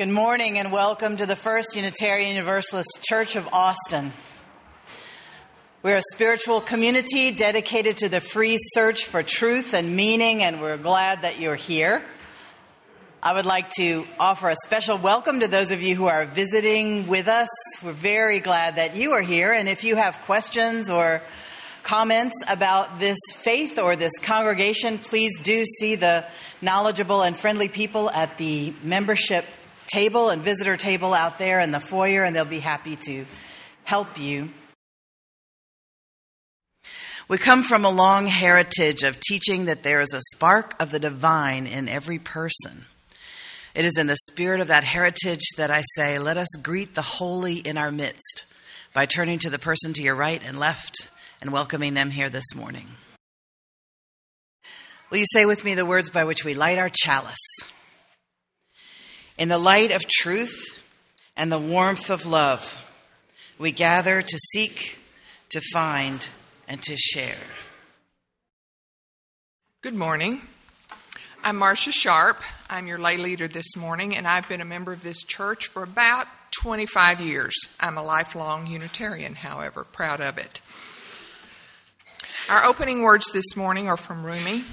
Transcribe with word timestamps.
Good 0.00 0.08
morning 0.08 0.58
and 0.58 0.72
welcome 0.72 1.18
to 1.18 1.26
the 1.26 1.36
First 1.36 1.76
Unitarian 1.76 2.30
Universalist 2.30 3.04
Church 3.06 3.36
of 3.36 3.46
Austin. 3.52 4.14
We're 5.82 5.98
a 5.98 6.02
spiritual 6.14 6.62
community 6.62 7.32
dedicated 7.32 7.98
to 7.98 8.08
the 8.08 8.22
free 8.22 8.56
search 8.72 9.04
for 9.04 9.22
truth 9.22 9.74
and 9.74 9.94
meaning, 9.94 10.42
and 10.42 10.62
we're 10.62 10.78
glad 10.78 11.20
that 11.20 11.38
you're 11.38 11.54
here. 11.54 12.00
I 13.22 13.34
would 13.34 13.44
like 13.44 13.68
to 13.76 14.06
offer 14.18 14.48
a 14.48 14.56
special 14.64 14.96
welcome 14.96 15.40
to 15.40 15.48
those 15.48 15.70
of 15.70 15.82
you 15.82 15.96
who 15.96 16.06
are 16.06 16.24
visiting 16.24 17.06
with 17.06 17.28
us. 17.28 17.50
We're 17.84 17.92
very 17.92 18.40
glad 18.40 18.76
that 18.76 18.96
you 18.96 19.12
are 19.12 19.20
here, 19.20 19.52
and 19.52 19.68
if 19.68 19.84
you 19.84 19.96
have 19.96 20.18
questions 20.22 20.88
or 20.88 21.20
comments 21.82 22.36
about 22.48 23.00
this 23.00 23.18
faith 23.34 23.78
or 23.78 23.96
this 23.96 24.18
congregation, 24.22 24.96
please 24.96 25.38
do 25.40 25.66
see 25.66 25.96
the 25.96 26.24
knowledgeable 26.62 27.20
and 27.20 27.36
friendly 27.38 27.68
people 27.68 28.08
at 28.08 28.38
the 28.38 28.72
membership 28.82 29.44
table 29.92 30.30
and 30.30 30.42
visitor 30.42 30.76
table 30.76 31.14
out 31.14 31.38
there 31.38 31.60
in 31.60 31.70
the 31.70 31.80
foyer, 31.80 32.22
and 32.22 32.34
they'll 32.34 32.44
be 32.44 32.60
happy 32.60 32.96
to 32.96 33.26
help 33.84 34.18
you. 34.18 34.50
We 37.28 37.38
come 37.38 37.62
from 37.62 37.84
a 37.84 37.90
long 37.90 38.26
heritage 38.26 39.04
of 39.04 39.20
teaching 39.20 39.66
that 39.66 39.84
there 39.84 40.00
is 40.00 40.12
a 40.12 40.20
spark 40.34 40.74
of 40.82 40.90
the 40.90 40.98
divine 40.98 41.66
in 41.66 41.88
every 41.88 42.18
person. 42.18 42.86
It 43.72 43.84
is 43.84 43.96
in 43.96 44.08
the 44.08 44.16
spirit 44.30 44.60
of 44.60 44.68
that 44.68 44.82
heritage 44.82 45.46
that 45.56 45.70
I 45.70 45.82
say, 45.96 46.18
let 46.18 46.36
us 46.36 46.48
greet 46.60 46.94
the 46.96 47.02
holy 47.02 47.58
in 47.58 47.78
our 47.78 47.92
midst 47.92 48.46
by 48.92 49.06
turning 49.06 49.38
to 49.40 49.50
the 49.50 49.60
person 49.60 49.92
to 49.92 50.02
your 50.02 50.16
right 50.16 50.42
and 50.44 50.58
left 50.58 51.10
and 51.40 51.52
welcoming 51.52 51.94
them 51.94 52.10
here 52.10 52.30
this 52.30 52.54
morning. 52.56 52.88
Will 55.10 55.18
you 55.18 55.26
say 55.32 55.44
with 55.44 55.64
me 55.64 55.74
the 55.74 55.86
words 55.86 56.10
by 56.10 56.24
which 56.24 56.44
we 56.44 56.54
light 56.54 56.78
our 56.78 56.90
chalice? 56.92 57.36
In 59.40 59.48
the 59.48 59.56
light 59.56 59.90
of 59.90 60.02
truth 60.02 60.78
and 61.34 61.50
the 61.50 61.58
warmth 61.58 62.10
of 62.10 62.26
love, 62.26 62.62
we 63.58 63.72
gather 63.72 64.20
to 64.20 64.38
seek, 64.52 64.98
to 65.48 65.62
find, 65.72 66.28
and 66.68 66.82
to 66.82 66.94
share. 66.94 67.38
Good 69.80 69.94
morning. 69.94 70.42
I'm 71.42 71.56
Marcia 71.56 71.90
Sharp. 71.90 72.36
I'm 72.68 72.86
your 72.86 72.98
lay 72.98 73.16
leader 73.16 73.48
this 73.48 73.78
morning, 73.78 74.14
and 74.14 74.28
I've 74.28 74.46
been 74.46 74.60
a 74.60 74.66
member 74.66 74.92
of 74.92 75.00
this 75.00 75.22
church 75.22 75.68
for 75.68 75.82
about 75.82 76.26
25 76.50 77.22
years. 77.22 77.54
I'm 77.80 77.96
a 77.96 78.02
lifelong 78.02 78.66
Unitarian, 78.66 79.36
however, 79.36 79.84
proud 79.84 80.20
of 80.20 80.36
it. 80.36 80.60
Our 82.50 82.62
opening 82.66 83.00
words 83.00 83.32
this 83.32 83.56
morning 83.56 83.88
are 83.88 83.96
from 83.96 84.22
Rumi. 84.22 84.64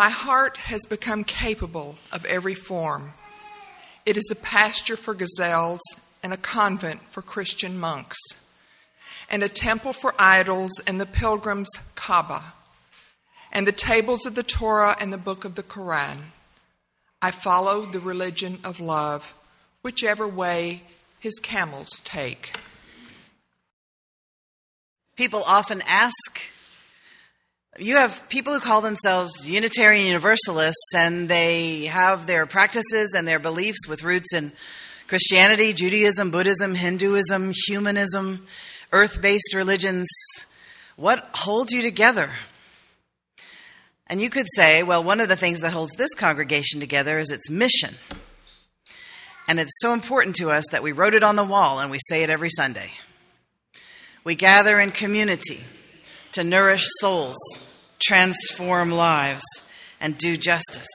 My 0.00 0.08
heart 0.08 0.56
has 0.56 0.86
become 0.88 1.24
capable 1.24 1.96
of 2.10 2.24
every 2.24 2.54
form. 2.54 3.12
It 4.06 4.16
is 4.16 4.30
a 4.32 4.34
pasture 4.34 4.96
for 4.96 5.12
gazelles 5.12 5.82
and 6.22 6.32
a 6.32 6.38
convent 6.38 7.02
for 7.10 7.20
Christian 7.20 7.78
monks, 7.78 8.16
and 9.28 9.42
a 9.42 9.48
temple 9.50 9.92
for 9.92 10.14
idols 10.18 10.72
and 10.86 10.98
the 10.98 11.04
pilgrim's 11.04 11.68
Kaaba, 11.96 12.54
and 13.52 13.66
the 13.66 13.72
tables 13.72 14.24
of 14.24 14.34
the 14.34 14.42
Torah 14.42 14.96
and 14.98 15.12
the 15.12 15.18
book 15.18 15.44
of 15.44 15.54
the 15.54 15.62
Koran. 15.62 16.32
I 17.20 17.30
follow 17.30 17.84
the 17.84 18.00
religion 18.00 18.58
of 18.64 18.80
love, 18.80 19.34
whichever 19.82 20.26
way 20.26 20.84
his 21.18 21.38
camels 21.40 22.00
take. 22.04 22.56
People 25.14 25.42
often 25.46 25.82
ask 25.86 26.40
you 27.78 27.96
have 27.96 28.28
people 28.28 28.52
who 28.52 28.60
call 28.60 28.80
themselves 28.80 29.48
Unitarian 29.48 30.06
Universalists 30.06 30.88
and 30.94 31.28
they 31.28 31.84
have 31.84 32.26
their 32.26 32.44
practices 32.44 33.14
and 33.16 33.28
their 33.28 33.38
beliefs 33.38 33.86
with 33.88 34.02
roots 34.02 34.34
in 34.34 34.52
Christianity, 35.06 35.72
Judaism, 35.72 36.32
Buddhism, 36.32 36.74
Hinduism, 36.74 37.52
humanism, 37.66 38.46
earth 38.92 39.22
based 39.22 39.54
religions. 39.54 40.08
What 40.96 41.28
holds 41.32 41.72
you 41.72 41.82
together? 41.82 42.30
And 44.08 44.20
you 44.20 44.30
could 44.30 44.46
say, 44.56 44.82
well, 44.82 45.04
one 45.04 45.20
of 45.20 45.28
the 45.28 45.36
things 45.36 45.60
that 45.60 45.72
holds 45.72 45.92
this 45.92 46.12
congregation 46.14 46.80
together 46.80 47.18
is 47.20 47.30
its 47.30 47.48
mission. 47.50 47.94
And 49.46 49.60
it's 49.60 49.78
so 49.80 49.92
important 49.92 50.36
to 50.36 50.50
us 50.50 50.64
that 50.72 50.82
we 50.82 50.90
wrote 50.90 51.14
it 51.14 51.22
on 51.22 51.36
the 51.36 51.44
wall 51.44 51.78
and 51.78 51.90
we 51.90 52.00
say 52.08 52.24
it 52.24 52.30
every 52.30 52.50
Sunday. 52.50 52.90
We 54.24 54.34
gather 54.34 54.80
in 54.80 54.90
community 54.90 55.64
to 56.32 56.44
nourish 56.44 56.86
souls, 57.00 57.36
transform 58.00 58.90
lives, 58.90 59.44
and 60.00 60.16
do 60.16 60.36
justice. 60.36 60.88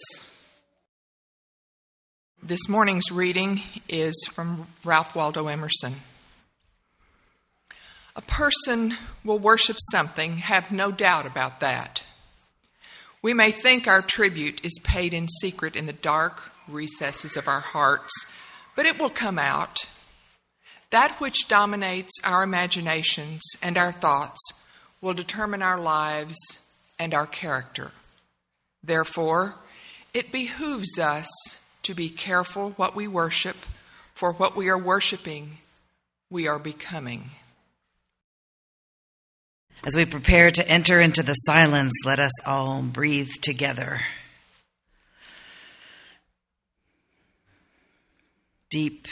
This 2.41 2.69
morning's 2.69 3.11
reading 3.11 3.61
is 3.89 4.15
from 4.31 4.67
Ralph 4.83 5.15
Waldo 5.15 5.47
Emerson. 5.47 5.95
A 8.15 8.21
person 8.21 8.95
will 9.23 9.39
worship 9.39 9.77
something, 9.91 10.37
have 10.37 10.71
no 10.71 10.91
doubt 10.91 11.25
about 11.25 11.59
that. 11.59 12.03
We 13.21 13.33
may 13.33 13.51
think 13.51 13.87
our 13.87 14.01
tribute 14.01 14.63
is 14.63 14.79
paid 14.83 15.13
in 15.13 15.27
secret 15.27 15.75
in 15.75 15.85
the 15.85 15.93
dark 15.93 16.51
recesses 16.67 17.35
of 17.35 17.47
our 17.47 17.59
hearts, 17.59 18.13
but 18.75 18.85
it 18.85 18.99
will 18.99 19.09
come 19.09 19.39
out. 19.39 19.87
That 20.91 21.19
which 21.19 21.47
dominates 21.47 22.13
our 22.23 22.43
imaginations 22.43 23.41
and 23.61 23.77
our 23.77 23.91
thoughts 23.91 24.39
will 25.01 25.13
determine 25.13 25.61
our 25.61 25.79
lives 25.79 26.37
and 26.97 27.13
our 27.13 27.27
character. 27.27 27.91
Therefore, 28.83 29.55
it 30.13 30.31
behooves 30.31 30.99
us 30.99 31.27
to 31.83 31.93
be 31.93 32.09
careful 32.09 32.71
what 32.71 32.95
we 32.95 33.07
worship, 33.07 33.57
for 34.13 34.31
what 34.31 34.55
we 34.55 34.69
are 34.69 34.77
worshiping, 34.77 35.57
we 36.29 36.47
are 36.47 36.59
becoming. 36.59 37.31
As 39.85 39.95
we 39.95 40.05
prepare 40.05 40.49
to 40.49 40.67
enter 40.67 40.99
into 40.99 41.21
the 41.21 41.33
silence, 41.33 41.93
let 42.05 42.19
us 42.19 42.31
all 42.45 42.81
breathe 42.81 43.31
together. 43.41 44.01
Deep 48.71 49.07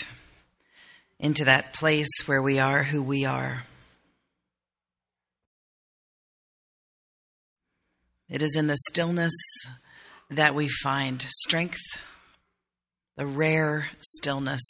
into 1.20 1.46
that 1.46 1.74
place 1.74 2.10
where 2.26 2.42
we 2.42 2.60
are 2.60 2.84
who 2.84 3.04
we 3.04 3.24
are. 3.26 3.64
It 8.34 8.42
is 8.42 8.56
in 8.56 8.66
the 8.66 8.78
stillness 8.90 9.32
that 10.32 10.56
we 10.56 10.68
find 10.68 11.22
strength, 11.22 11.84
the 13.16 13.28
rare 13.28 13.92
stillness, 14.02 14.64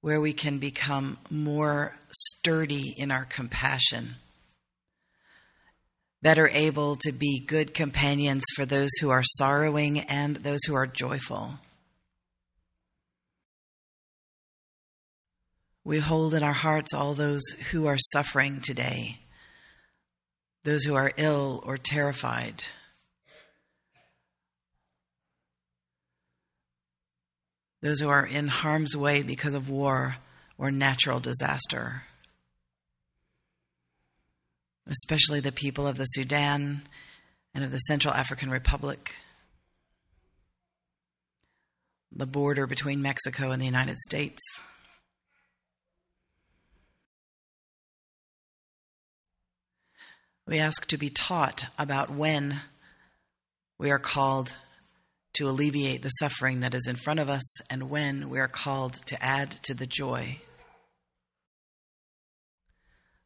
where 0.00 0.22
we 0.22 0.32
can 0.32 0.58
become 0.58 1.18
more 1.28 1.94
sturdy 2.10 2.94
in 2.96 3.10
our 3.10 3.26
compassion, 3.26 4.14
better 6.22 6.48
able 6.48 6.96
to 7.02 7.12
be 7.12 7.44
good 7.46 7.74
companions 7.74 8.44
for 8.56 8.64
those 8.64 8.92
who 9.02 9.10
are 9.10 9.22
sorrowing 9.22 10.00
and 10.00 10.36
those 10.36 10.64
who 10.66 10.74
are 10.76 10.86
joyful. 10.86 11.58
We 15.84 15.98
hold 15.98 16.32
in 16.32 16.42
our 16.42 16.54
hearts 16.54 16.94
all 16.94 17.12
those 17.12 17.42
who 17.70 17.84
are 17.84 17.98
suffering 17.98 18.62
today 18.62 19.18
those 20.68 20.84
who 20.84 20.96
are 20.96 21.12
ill 21.16 21.62
or 21.64 21.78
terrified. 21.78 22.62
Those 27.80 28.00
who 28.00 28.10
are 28.10 28.26
in 28.26 28.48
harm's 28.48 28.94
way 28.94 29.22
because 29.22 29.54
of 29.54 29.70
war 29.70 30.16
or 30.58 30.70
natural 30.70 31.20
disaster. 31.20 32.02
Especially 34.86 35.40
the 35.40 35.52
people 35.52 35.86
of 35.86 35.96
the 35.96 36.04
Sudan 36.04 36.82
and 37.54 37.64
of 37.64 37.70
the 37.70 37.78
Central 37.78 38.12
African 38.12 38.50
Republic, 38.50 39.14
the 42.12 42.26
border 42.26 42.66
between 42.66 43.00
Mexico 43.00 43.52
and 43.52 43.62
the 43.62 43.66
United 43.66 43.96
States. 44.00 44.42
We 50.48 50.60
ask 50.60 50.86
to 50.86 50.96
be 50.96 51.10
taught 51.10 51.66
about 51.78 52.08
when 52.08 52.62
we 53.78 53.90
are 53.90 53.98
called 53.98 54.56
to 55.34 55.46
alleviate 55.46 56.00
the 56.00 56.08
suffering 56.08 56.60
that 56.60 56.72
is 56.72 56.86
in 56.88 56.96
front 56.96 57.20
of 57.20 57.28
us 57.28 57.60
and 57.68 57.90
when 57.90 58.30
we 58.30 58.38
are 58.38 58.48
called 58.48 58.94
to 59.08 59.22
add 59.22 59.50
to 59.64 59.74
the 59.74 59.86
joy. 59.86 60.40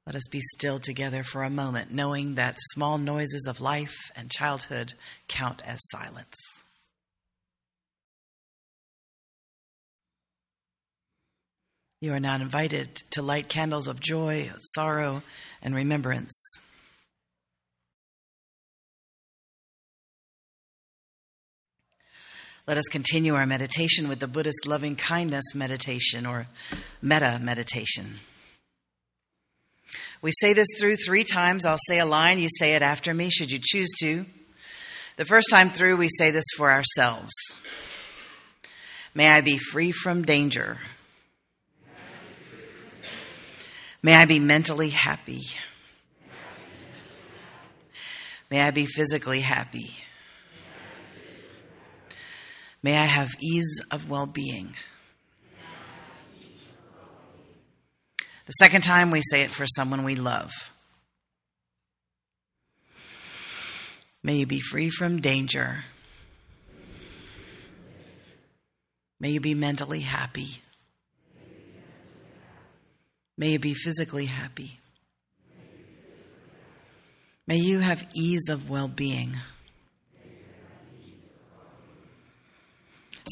Let 0.04 0.16
us 0.16 0.26
be 0.32 0.40
still 0.56 0.80
together 0.80 1.22
for 1.22 1.44
a 1.44 1.48
moment, 1.48 1.92
knowing 1.92 2.34
that 2.34 2.56
small 2.72 2.98
noises 2.98 3.46
of 3.48 3.60
life 3.60 3.96
and 4.16 4.28
childhood 4.28 4.94
count 5.28 5.62
as 5.64 5.78
silence. 5.92 6.34
You 12.00 12.14
are 12.14 12.20
now 12.20 12.34
invited 12.34 12.96
to 13.10 13.22
light 13.22 13.48
candles 13.48 13.86
of 13.86 14.00
joy, 14.00 14.50
sorrow, 14.74 15.22
and 15.62 15.72
remembrance. 15.72 16.34
Let 22.64 22.78
us 22.78 22.84
continue 22.84 23.34
our 23.34 23.44
meditation 23.44 24.08
with 24.08 24.20
the 24.20 24.28
Buddhist 24.28 24.66
loving 24.66 24.94
kindness 24.94 25.44
meditation 25.52 26.24
or 26.24 26.46
metta 27.00 27.40
meditation. 27.42 28.20
We 30.20 30.30
say 30.40 30.52
this 30.52 30.68
through 30.78 30.96
three 30.96 31.24
times. 31.24 31.64
I'll 31.64 31.76
say 31.88 31.98
a 31.98 32.06
line, 32.06 32.38
you 32.38 32.48
say 32.60 32.74
it 32.74 32.82
after 32.82 33.12
me, 33.12 33.30
should 33.30 33.50
you 33.50 33.58
choose 33.60 33.88
to. 34.02 34.26
The 35.16 35.24
first 35.24 35.48
time 35.50 35.70
through, 35.70 35.96
we 35.96 36.08
say 36.16 36.30
this 36.30 36.44
for 36.56 36.70
ourselves. 36.70 37.32
May 39.12 39.28
I 39.28 39.40
be 39.40 39.58
free 39.58 39.90
from 39.90 40.22
danger. 40.22 40.78
May 44.04 44.14
I 44.14 44.24
be 44.24 44.38
mentally 44.38 44.90
happy. 44.90 45.42
May 48.48 48.62
I 48.62 48.70
be 48.70 48.86
physically 48.86 49.40
happy. 49.40 49.90
May 52.82 52.96
I 52.96 53.04
have 53.04 53.30
ease 53.40 53.80
of 53.90 54.10
well 54.10 54.26
being. 54.26 54.74
The 58.46 58.52
second 58.60 58.82
time 58.82 59.10
we 59.10 59.22
say 59.30 59.42
it 59.42 59.52
for 59.52 59.66
someone 59.66 60.04
we 60.04 60.16
love. 60.16 60.50
May 64.24 64.36
you 64.36 64.46
be 64.46 64.60
free 64.60 64.90
from 64.90 65.20
danger. 65.20 65.84
May 69.20 69.30
you 69.30 69.40
be 69.40 69.54
mentally 69.54 70.00
happy. 70.00 70.62
May 73.38 73.50
you 73.50 73.58
be 73.60 73.74
physically 73.74 74.26
happy. 74.26 74.80
May 77.46 77.56
you 77.56 77.78
have 77.78 78.06
ease 78.14 78.48
of 78.48 78.68
well 78.68 78.88
being. 78.88 79.36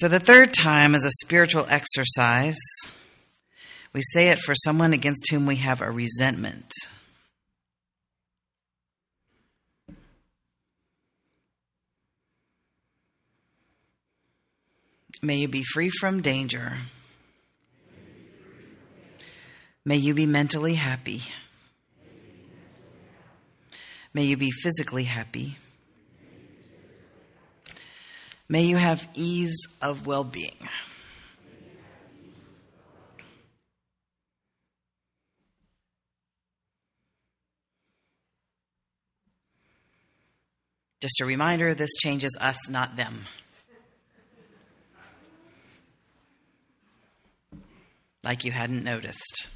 So, 0.01 0.09
the 0.09 0.19
third 0.19 0.55
time 0.55 0.95
is 0.95 1.05
a 1.05 1.11
spiritual 1.23 1.67
exercise. 1.69 2.57
We 3.93 4.01
say 4.01 4.31
it 4.31 4.39
for 4.39 4.55
someone 4.55 4.95
against 4.95 5.31
whom 5.31 5.45
we 5.45 5.57
have 5.57 5.83
a 5.83 5.91
resentment. 5.91 6.73
May 15.21 15.37
you 15.37 15.49
be 15.49 15.65
free 15.65 15.91
from 15.91 16.23
danger. 16.23 16.79
May 19.85 19.97
you 19.97 20.15
be 20.15 20.25
mentally 20.25 20.77
happy. 20.77 21.21
May 24.15 24.25
you 24.25 24.39
be 24.39 24.51
physically 24.51 25.05
happy. 25.05 25.59
May 28.51 28.65
you 28.65 28.79
have 28.79 29.07
ease 29.15 29.57
of 29.81 30.09
well 30.09 30.25
being. 30.25 30.69
Just 41.01 41.21
a 41.21 41.27
reminder 41.27 41.75
this 41.75 41.95
changes 42.03 42.37
us, 42.41 42.69
not 42.69 42.97
them. 42.97 43.27
Like 48.25 48.45
you 48.45 48.51
hadn't 48.51 48.83
noticed. 48.83 49.47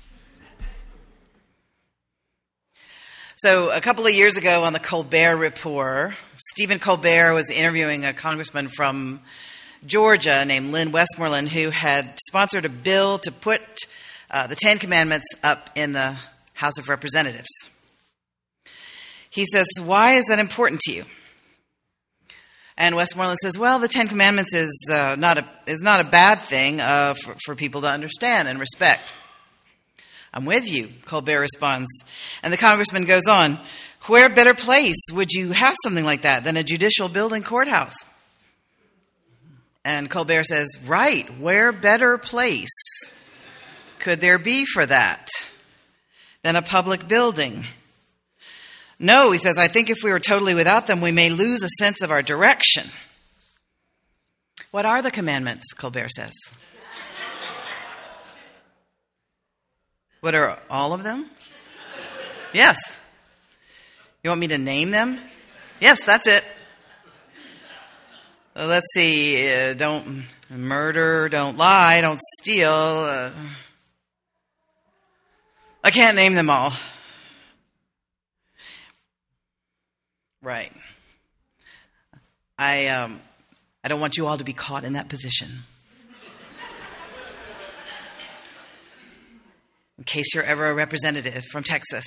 So, 3.37 3.71
a 3.71 3.81
couple 3.81 4.07
of 4.07 4.13
years 4.13 4.37
ago 4.37 4.63
on 4.63 4.73
the 4.73 4.79
Colbert 4.79 5.37
Report, 5.37 6.15
Stephen 6.53 6.79
Colbert 6.79 7.35
was 7.35 7.51
interviewing 7.51 8.05
a 8.05 8.13
congressman 8.13 8.69
from 8.69 9.23
Georgia 9.85 10.45
named 10.45 10.71
Lynn 10.71 10.93
Westmoreland 10.93 11.49
who 11.49 11.71
had 11.71 12.17
sponsored 12.29 12.65
a 12.65 12.69
bill 12.69 13.19
to 13.19 13.33
put 13.33 13.61
uh, 14.31 14.47
the 14.47 14.55
Ten 14.55 14.79
Commandments 14.79 15.27
up 15.43 15.71
in 15.75 15.91
the 15.91 16.17
House 16.53 16.79
of 16.79 16.89
Representatives. 16.89 17.49
He 19.31 19.47
says, 19.53 19.67
Why 19.83 20.13
is 20.13 20.27
that 20.29 20.39
important 20.39 20.81
to 20.83 20.93
you? 20.93 21.05
And 22.77 22.95
Westmoreland 22.95 23.39
says, 23.43 23.59
"Well, 23.59 23.81
the 23.81 23.89
Ten 23.89 24.09
Commandments 24.09 24.55
is 24.55 24.77
uh, 24.91 25.17
not 25.19 25.39
a 25.39 25.49
is 25.67 25.81
not 25.81 26.01
a 26.01 26.05
bad 26.05 26.43
thing 26.43 26.81
uh, 26.81 27.15
for, 27.15 27.37
for 27.45 27.55
people 27.55 27.83
to 27.83 27.89
understand 27.89 28.49
and 28.49 28.59
respect." 28.59 29.13
I'm 30.35 30.45
with 30.45 30.71
you, 30.71 30.91
Colbert 31.07 31.41
responds. 31.41 31.89
And 32.43 32.53
the 32.53 32.59
congressman 32.59 33.05
goes 33.05 33.27
on, 33.29 33.61
Where 34.07 34.29
better 34.29 34.53
place 34.53 35.01
would 35.13 35.31
you 35.31 35.53
have 35.53 35.77
something 35.85 36.05
like 36.05 36.23
that 36.23 36.43
than 36.43 36.57
a 36.57 36.65
judicial 36.65 37.09
building 37.09 37.45
courthouse? 37.45 37.95
And 39.85 40.11
Colbert 40.11 40.45
says, 40.45 40.69
Right, 40.85 41.39
where 41.39 41.71
better 41.71 42.19
place 42.19 42.69
could 44.01 44.21
there 44.21 44.39
be 44.39 44.65
for 44.65 44.85
that 44.85 45.29
than 46.43 46.57
a 46.57 46.63
public 46.63 47.07
building? 47.07 47.65
No, 48.99 49.31
he 49.31 49.39
says, 49.39 49.57
I 49.57 49.69
think 49.69 49.89
if 49.89 49.99
we 50.03 50.11
were 50.11 50.21
totally 50.21 50.55
without 50.55 50.89
them, 50.89 51.01
we 51.01 51.13
may 51.13 51.31
lose 51.31 51.63
a 51.63 51.69
sense 51.79 52.03
of 52.03 52.11
our 52.11 52.23
direction. 52.23 52.89
What 54.73 54.87
are 54.87 55.01
the 55.01 55.13
commandments? 55.13 55.73
Colbert 55.77 56.11
says. 56.11 56.33
What 60.25 60.35
are 60.35 60.59
all 60.71 60.95
of 60.95 61.03
them? 61.03 61.29
Yes. 62.55 62.79
You 64.23 64.31
want 64.31 64.41
me 64.41 64.49
to 64.49 64.57
name 64.57 64.91
them? 64.91 65.21
Yes, 65.83 66.03
that's 66.03 66.27
it. 66.27 66.43
Uh, 68.57 68.65
let's 68.65 68.87
see. 68.95 69.53
Uh, 69.53 69.75
don't 69.75 70.25
murder, 70.49 71.29
don't 71.29 71.59
lie, 71.59 72.01
don't 72.01 72.19
steal. 72.41 72.71
Uh, 72.71 73.33
I 75.85 75.91
can't 75.91 76.17
name 76.17 76.33
them 76.33 76.49
all. 76.49 76.73
Right. 80.41 80.73
I 82.57 82.87
um, 82.87 83.21
I 83.85 83.89
don't 83.89 84.01
want 84.01 84.17
you 84.17 84.27
all 84.27 84.39
to 84.39 84.45
be 84.45 84.55
caught 84.55 84.85
in 84.85 84.95
that 84.95 85.11
position. 85.11 85.65
In 89.99 90.05
case 90.05 90.35
you're 90.35 90.45
ever 90.45 90.67
a 90.67 90.75
representative 90.75 91.45
from 91.53 91.63
Texas. 91.63 92.05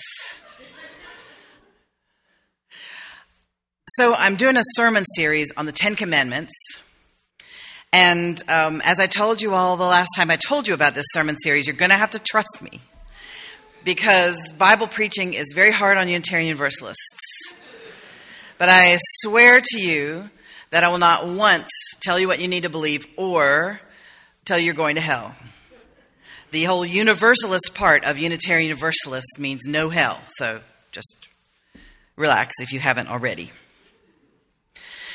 So, 3.97 4.13
I'm 4.13 4.35
doing 4.35 4.57
a 4.57 4.63
sermon 4.75 5.03
series 5.15 5.51
on 5.55 5.65
the 5.65 5.71
Ten 5.71 5.95
Commandments. 5.95 6.53
And 7.93 8.41
um, 8.49 8.81
as 8.83 8.99
I 8.99 9.07
told 9.07 9.41
you 9.41 9.53
all 9.53 9.77
the 9.77 9.85
last 9.85 10.09
time 10.15 10.29
I 10.29 10.35
told 10.35 10.67
you 10.67 10.73
about 10.73 10.93
this 10.93 11.05
sermon 11.13 11.37
series, 11.39 11.65
you're 11.65 11.75
going 11.75 11.91
to 11.91 11.97
have 11.97 12.11
to 12.11 12.19
trust 12.19 12.61
me 12.61 12.81
because 13.83 14.53
Bible 14.57 14.87
preaching 14.87 15.33
is 15.33 15.53
very 15.55 15.71
hard 15.71 15.97
on 15.97 16.09
Unitarian 16.09 16.47
Universalists. 16.47 17.07
But 18.57 18.69
I 18.69 18.97
swear 19.21 19.61
to 19.63 19.79
you 19.79 20.29
that 20.71 20.83
I 20.83 20.89
will 20.89 20.97
not 20.97 21.25
once 21.27 21.69
tell 22.01 22.19
you 22.19 22.27
what 22.27 22.41
you 22.41 22.49
need 22.49 22.63
to 22.63 22.69
believe 22.69 23.05
or 23.15 23.79
tell 24.43 24.59
you 24.59 24.65
you're 24.65 24.73
going 24.73 24.95
to 24.95 25.01
hell. 25.01 25.33
The 26.51 26.63
whole 26.63 26.85
universalist 26.85 27.73
part 27.73 28.05
of 28.05 28.17
Unitarian 28.17 28.69
Universalist 28.69 29.37
means 29.37 29.63
no 29.65 29.89
hell. 29.89 30.19
So 30.37 30.61
just 30.91 31.27
relax 32.15 32.53
if 32.59 32.71
you 32.71 32.79
haven't 32.79 33.09
already. 33.09 33.51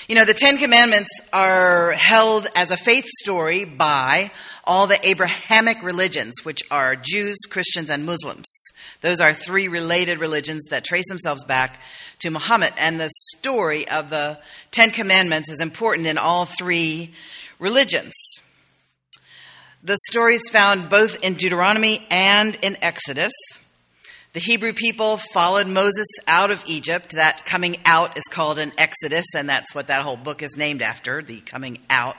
You 0.09 0.17
know, 0.17 0.25
the 0.27 0.35
Ten 0.35 0.59
Commandments 0.59 1.09
are 1.33 1.93
held 1.93 2.49
as 2.55 2.71
a 2.71 2.77
faith 2.77 3.07
story 3.23 3.65
by 3.65 4.31
all 4.65 4.87
the 4.87 4.99
Abrahamic 5.09 5.83
religions, 5.83 6.35
which 6.43 6.62
are 6.71 6.97
Jews, 6.97 7.39
Christians, 7.49 7.89
and 7.89 8.05
Muslims. 8.05 8.47
Those 9.01 9.21
are 9.21 9.33
three 9.33 9.69
related 9.69 10.19
religions 10.19 10.67
that 10.71 10.85
trace 10.85 11.09
themselves 11.09 11.45
back 11.45 11.81
to 12.19 12.31
Muhammad. 12.31 12.75
And 12.77 13.01
the 13.01 13.11
story 13.39 13.89
of 13.89 14.11
the 14.11 14.39
Ten 14.71 14.91
Commandments 14.91 15.51
is 15.51 15.61
important 15.61 16.07
in 16.07 16.19
all 16.19 16.45
three 16.45 17.15
religions. 17.59 18.12
The 19.85 19.99
story 20.11 20.37
is 20.37 20.49
found 20.49 20.91
both 20.91 21.17
in 21.25 21.35
Deuteronomy 21.35 22.07
and 22.09 22.57
in 22.62 22.77
Exodus. 22.83 23.33
The 24.33 24.39
Hebrew 24.39 24.75
people 24.75 25.17
followed 25.17 25.67
Moses 25.67 26.07
out 26.29 26.53
of 26.53 26.62
Egypt. 26.69 27.17
That 27.17 27.45
coming 27.47 27.75
out 27.85 28.17
is 28.17 28.23
called 28.31 28.61
an 28.61 28.71
Exodus, 28.79 29.27
and 29.37 29.49
that's 29.49 29.75
what 29.75 29.89
that 29.89 30.03
whole 30.03 30.17
book 30.17 30.41
is 30.41 30.57
named 30.57 30.83
after 30.83 31.21
the 31.21 31.41
coming 31.41 31.79
out 31.91 32.15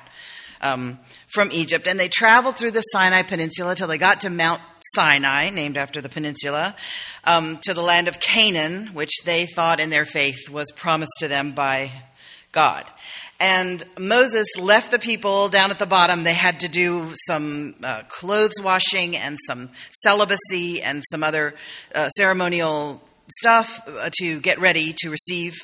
um, 0.59 0.99
from 1.33 1.53
Egypt. 1.53 1.87
And 1.87 1.97
they 1.97 2.09
traveled 2.09 2.57
through 2.57 2.71
the 2.71 2.81
Sinai 2.81 3.21
Peninsula 3.21 3.75
till 3.75 3.87
they 3.87 3.97
got 3.97 4.19
to 4.21 4.29
Mount 4.29 4.59
Sinai, 4.93 5.49
named 5.49 5.77
after 5.77 6.01
the 6.01 6.09
peninsula, 6.09 6.75
um, 7.23 7.59
to 7.63 7.73
the 7.73 7.81
land 7.81 8.09
of 8.09 8.19
Canaan, 8.19 8.87
which 8.87 9.21
they 9.23 9.45
thought 9.45 9.79
in 9.79 9.89
their 9.89 10.03
faith 10.03 10.49
was 10.49 10.69
promised 10.75 11.13
to 11.19 11.29
them 11.29 11.53
by 11.53 11.93
God. 12.51 12.91
And 13.45 13.83
Moses 13.99 14.47
left 14.57 14.91
the 14.91 14.99
people 14.99 15.49
down 15.49 15.69
at 15.69 15.77
the 15.77 15.85
bottom. 15.85 16.23
They 16.23 16.33
had 16.33 16.61
to 16.61 16.69
do 16.69 17.11
some 17.27 17.75
uh, 17.83 18.03
clothes 18.07 18.53
washing 18.63 19.17
and 19.17 19.37
some 19.47 19.69
celibacy 20.01 20.81
and 20.81 21.03
some 21.11 21.23
other 21.23 21.53
uh, 21.93 22.07
ceremonial 22.11 23.01
stuff 23.39 23.81
uh, 23.85 24.09
to 24.19 24.39
get 24.39 24.61
ready 24.61 24.93
to 24.99 25.09
receive 25.09 25.55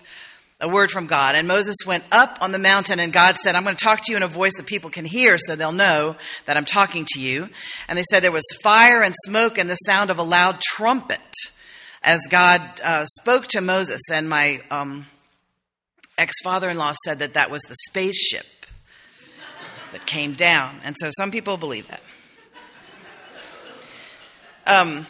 a 0.59 0.67
word 0.67 0.91
from 0.91 1.07
God. 1.07 1.35
And 1.35 1.47
Moses 1.47 1.77
went 1.85 2.03
up 2.11 2.39
on 2.41 2.51
the 2.51 2.59
mountain, 2.59 2.99
and 2.99 3.13
God 3.13 3.37
said, 3.37 3.55
I'm 3.55 3.63
going 3.63 3.77
to 3.77 3.81
talk 3.81 4.01
to 4.01 4.11
you 4.11 4.17
in 4.17 4.23
a 4.23 4.27
voice 4.27 4.57
that 4.57 4.65
people 4.65 4.89
can 4.89 5.05
hear 5.05 5.37
so 5.37 5.55
they'll 5.55 5.71
know 5.71 6.17
that 6.47 6.57
I'm 6.57 6.65
talking 6.65 7.05
to 7.13 7.19
you. 7.21 7.47
And 7.87 7.97
they 7.97 8.03
said 8.11 8.23
there 8.23 8.33
was 8.33 8.43
fire 8.61 9.01
and 9.01 9.15
smoke 9.23 9.57
and 9.57 9.69
the 9.69 9.75
sound 9.75 10.11
of 10.11 10.17
a 10.17 10.23
loud 10.23 10.59
trumpet 10.59 11.21
as 12.03 12.19
God 12.29 12.61
uh, 12.83 13.05
spoke 13.21 13.47
to 13.47 13.61
Moses. 13.61 14.01
And 14.11 14.27
my 14.27 14.59
um, 14.69 15.05
ex 16.19 16.35
father 16.43 16.69
in 16.69 16.77
law 16.77 16.93
said 17.05 17.19
that 17.19 17.33
that 17.33 17.49
was 17.49 17.61
the 17.63 17.75
spaceship 17.87 18.45
that 19.91 20.05
came 20.05 20.33
down. 20.33 20.79
And 20.83 20.95
so 20.99 21.09
some 21.17 21.31
people 21.31 21.57
believe 21.57 21.87
that. 21.87 22.01
Um, 24.67 25.07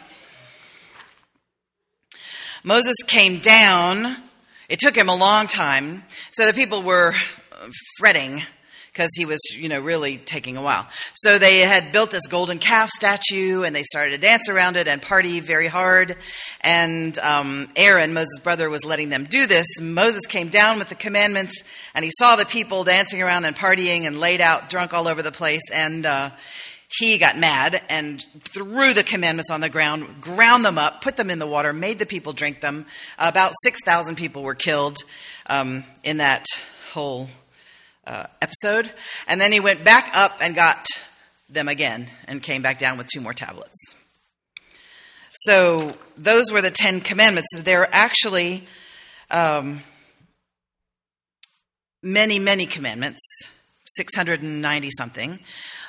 Moses 2.64 2.96
came 3.06 3.40
down 3.40 4.16
it 4.70 4.78
took 4.78 4.94
him 4.94 5.08
a 5.08 5.16
long 5.16 5.48
time. 5.48 6.04
So 6.30 6.46
the 6.46 6.54
people 6.54 6.84
were 6.84 7.12
fretting 7.98 8.44
because 9.00 9.12
he 9.16 9.24
was, 9.24 9.40
you 9.52 9.70
know, 9.70 9.80
really 9.80 10.18
taking 10.18 10.58
a 10.58 10.62
while. 10.62 10.86
So 11.14 11.38
they 11.38 11.60
had 11.60 11.90
built 11.90 12.10
this 12.10 12.26
golden 12.28 12.58
calf 12.58 12.90
statue 12.90 13.62
and 13.62 13.74
they 13.74 13.82
started 13.82 14.10
to 14.10 14.18
dance 14.18 14.50
around 14.50 14.76
it 14.76 14.88
and 14.88 15.00
party 15.00 15.40
very 15.40 15.68
hard. 15.68 16.18
And 16.60 17.18
um, 17.20 17.70
Aaron, 17.76 18.12
Moses' 18.12 18.38
brother, 18.40 18.68
was 18.68 18.84
letting 18.84 19.08
them 19.08 19.24
do 19.24 19.46
this. 19.46 19.66
Moses 19.80 20.26
came 20.26 20.50
down 20.50 20.78
with 20.78 20.90
the 20.90 20.94
commandments 20.94 21.62
and 21.94 22.04
he 22.04 22.10
saw 22.18 22.36
the 22.36 22.44
people 22.44 22.84
dancing 22.84 23.22
around 23.22 23.46
and 23.46 23.56
partying 23.56 24.02
and 24.02 24.20
laid 24.20 24.42
out 24.42 24.68
drunk 24.68 24.92
all 24.92 25.08
over 25.08 25.22
the 25.22 25.32
place. 25.32 25.62
And 25.72 26.04
uh, 26.04 26.30
he 26.98 27.16
got 27.16 27.38
mad 27.38 27.80
and 27.88 28.22
threw 28.44 28.92
the 28.92 29.02
commandments 29.02 29.50
on 29.50 29.62
the 29.62 29.70
ground, 29.70 30.20
ground 30.20 30.62
them 30.62 30.76
up, 30.76 31.00
put 31.00 31.16
them 31.16 31.30
in 31.30 31.38
the 31.38 31.46
water, 31.46 31.72
made 31.72 31.98
the 31.98 32.04
people 32.04 32.34
drink 32.34 32.60
them. 32.60 32.84
About 33.18 33.54
6,000 33.64 34.16
people 34.16 34.42
were 34.42 34.54
killed 34.54 34.98
um, 35.46 35.84
in 36.04 36.18
that 36.18 36.44
whole 36.92 37.30
uh, 38.06 38.26
episode. 38.40 38.90
And 39.26 39.40
then 39.40 39.52
he 39.52 39.60
went 39.60 39.84
back 39.84 40.10
up 40.14 40.38
and 40.40 40.54
got 40.54 40.86
them 41.48 41.68
again 41.68 42.10
and 42.26 42.42
came 42.42 42.62
back 42.62 42.78
down 42.78 42.98
with 42.98 43.08
two 43.08 43.20
more 43.20 43.34
tablets. 43.34 43.76
So 45.32 45.94
those 46.16 46.50
were 46.50 46.60
the 46.60 46.70
Ten 46.70 47.00
Commandments. 47.00 47.48
There 47.56 47.82
are 47.82 47.88
actually 47.92 48.66
um, 49.30 49.82
many, 52.02 52.38
many 52.38 52.66
commandments, 52.66 53.20
690 53.96 54.90
something. 54.92 55.38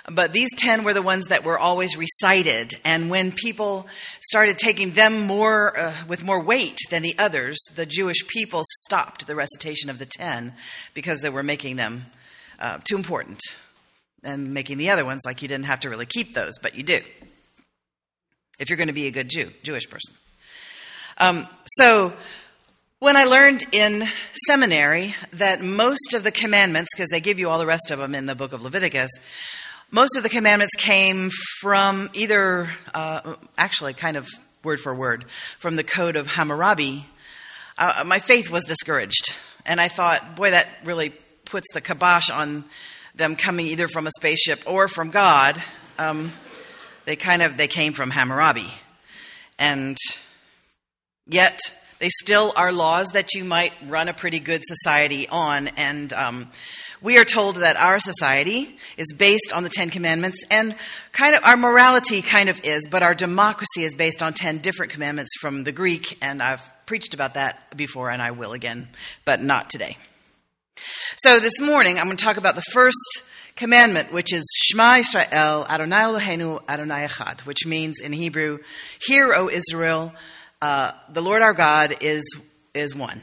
But 0.10 0.34
these 0.34 0.50
10 0.56 0.84
were 0.84 0.94
the 0.94 1.02
ones 1.02 1.28
that 1.28 1.44
were 1.44 1.60
always 1.60 1.96
recited. 1.96 2.74
And 2.84 3.10
when 3.10 3.32
people 3.32 3.88
started 4.22 4.58
taking 4.58 4.92
them 4.92 5.22
more, 5.22 5.78
uh, 5.78 5.94
with 6.08 6.24
more 6.24 6.44
weight 6.44 6.78
than 6.90 7.04
the 7.04 7.16
others, 7.20 7.60
the 7.76 7.86
Jewish 7.86 8.26
people 8.28 8.64
stopped 8.86 9.28
the 9.28 9.36
recitation 9.36 9.90
of 9.90 10.00
the 10.00 10.08
10 10.08 10.54
because 10.94 11.22
they 11.22 11.30
were 11.30 11.44
making 11.44 11.76
them 11.76 12.06
uh, 12.60 12.80
too 12.84 12.96
important 12.96 13.40
and 14.24 14.54
making 14.54 14.78
the 14.78 14.90
other 14.90 15.06
ones 15.06 15.22
like 15.26 15.42
you 15.42 15.48
didn't 15.48 15.66
have 15.66 15.82
to 15.82 15.90
really 15.90 16.06
keep 16.06 16.34
those, 16.34 16.54
but 16.62 16.76
you 16.76 16.84
do 16.84 17.00
if 18.62 18.70
you're 18.70 18.78
going 18.78 18.88
to 18.88 18.94
be 18.94 19.08
a 19.08 19.12
good 19.12 19.28
Jew, 19.28 19.52
Jewish 19.64 19.90
person. 19.90 20.16
Um, 21.18 21.48
so 21.78 22.14
when 23.02 23.18
I 23.18 23.24
learned 23.24 23.66
in 23.72 24.08
seminary 24.46 25.16
that 25.34 25.60
most 25.60 26.14
of 26.14 26.24
the 26.24 26.30
commandments, 26.30 26.90
because 26.96 27.10
they 27.10 27.20
give 27.20 27.40
you 27.40 27.50
all 27.50 27.58
the 27.58 27.66
rest 27.66 27.90
of 27.90 27.98
them 27.98 28.14
in 28.14 28.28
the 28.28 28.36
book 28.36 28.54
of 28.54 28.62
Leviticus, 28.62 29.10
most 29.90 30.16
of 30.16 30.22
the 30.22 30.30
commandments 30.30 30.76
came 30.78 31.32
from 31.62 32.12
either, 32.14 32.70
uh, 32.94 33.34
actually, 33.58 33.96
kind 33.96 34.18
of 34.18 34.28
word 34.64 34.80
for 34.80 34.94
word, 34.94 35.26
from 35.58 35.78
the 35.78 35.84
Code 35.84 36.16
of 36.16 36.28
Hammurabi. 36.28 37.08
Uh, 37.76 38.04
my 38.06 38.20
faith 38.20 38.52
was 38.52 38.66
discouraged. 38.66 39.34
And 39.66 39.82
I 39.82 39.88
thought, 39.88 40.36
boy, 40.36 40.52
that 40.52 40.68
really 40.84 41.10
puts 41.46 41.66
the 41.74 41.82
kibosh 41.82 42.30
on 42.30 42.66
them 43.16 43.36
coming 43.36 43.66
either 43.66 43.88
from 43.88 44.06
a 44.06 44.12
spaceship 44.12 44.62
or 44.68 44.88
from 44.88 45.10
God. 45.10 45.60
Um, 45.98 46.32
they 47.06 47.16
kind 47.16 47.42
of 47.42 47.58
they 47.58 47.68
came 47.68 47.94
from 47.94 48.12
Hammurabi, 48.12 48.70
and 49.58 49.98
yet 51.26 51.60
they 52.02 52.10
still 52.10 52.52
are 52.56 52.74
laws 52.74 53.10
that 53.14 53.36
you 53.36 53.46
might 53.46 53.72
run 53.88 54.10
a 54.10 54.14
pretty 54.14 54.40
good 54.40 54.64
society 54.66 55.30
on. 55.30 55.68
And 55.68 56.12
um, 56.12 56.50
we 57.00 57.20
are 57.20 57.24
told 57.24 57.58
that 57.58 57.78
our 57.78 58.00
society 58.00 58.76
is 58.98 59.14
based 59.16 59.54
on 59.54 59.64
the 59.64 59.70
Ten 59.70 59.92
Commandments, 59.92 60.40
and 60.50 60.76
kind 61.12 61.36
of 61.36 61.46
our 61.46 61.56
morality 61.56 62.24
kind 62.24 62.50
of 62.50 62.60
is, 62.64 62.88
but 62.90 63.04
our 63.04 63.14
democracy 63.14 63.84
is 63.84 63.94
based 63.94 64.22
on 64.24 64.34
ten 64.34 64.58
different 64.58 64.92
commandments 64.92 65.30
from 65.40 65.64
the 65.64 65.72
Greek, 65.72 66.18
and 66.22 66.42
I've 66.42 66.64
preached 66.88 67.14
about 67.14 67.36
that 67.36 67.78
before, 67.78 68.10
and 68.10 68.22
I 68.22 68.32
will 68.32 68.54
again, 68.54 68.90
but 69.24 69.42
not 69.42 69.70
today. 69.70 69.98
So 71.24 71.40
this 71.40 71.62
morning, 71.62 72.00
I'm 72.00 72.06
going 72.06 72.18
to 72.18 72.24
talk 72.24 72.38
about 72.38 72.56
the 72.56 72.64
first 72.74 73.24
commandment, 73.56 74.12
which 74.12 74.34
is 74.34 74.44
Shema 74.64 74.96
Israel 74.96 75.68
Adonai 75.70 75.96
Eloheinu 75.98 76.62
Adonai 76.68 77.06
Echad, 77.06 77.42
which 77.42 77.66
means 77.68 78.00
in 78.00 78.12
Hebrew, 78.12 78.60
"Hear, 79.06 79.34
O 79.34 79.50
Israel, 79.50 80.14
uh, 80.62 80.92
the 81.12 81.22
Lord 81.22 81.42
our 81.42 81.54
God 81.54 81.98
is 82.02 82.24
is 82.74 82.96
one, 82.96 83.22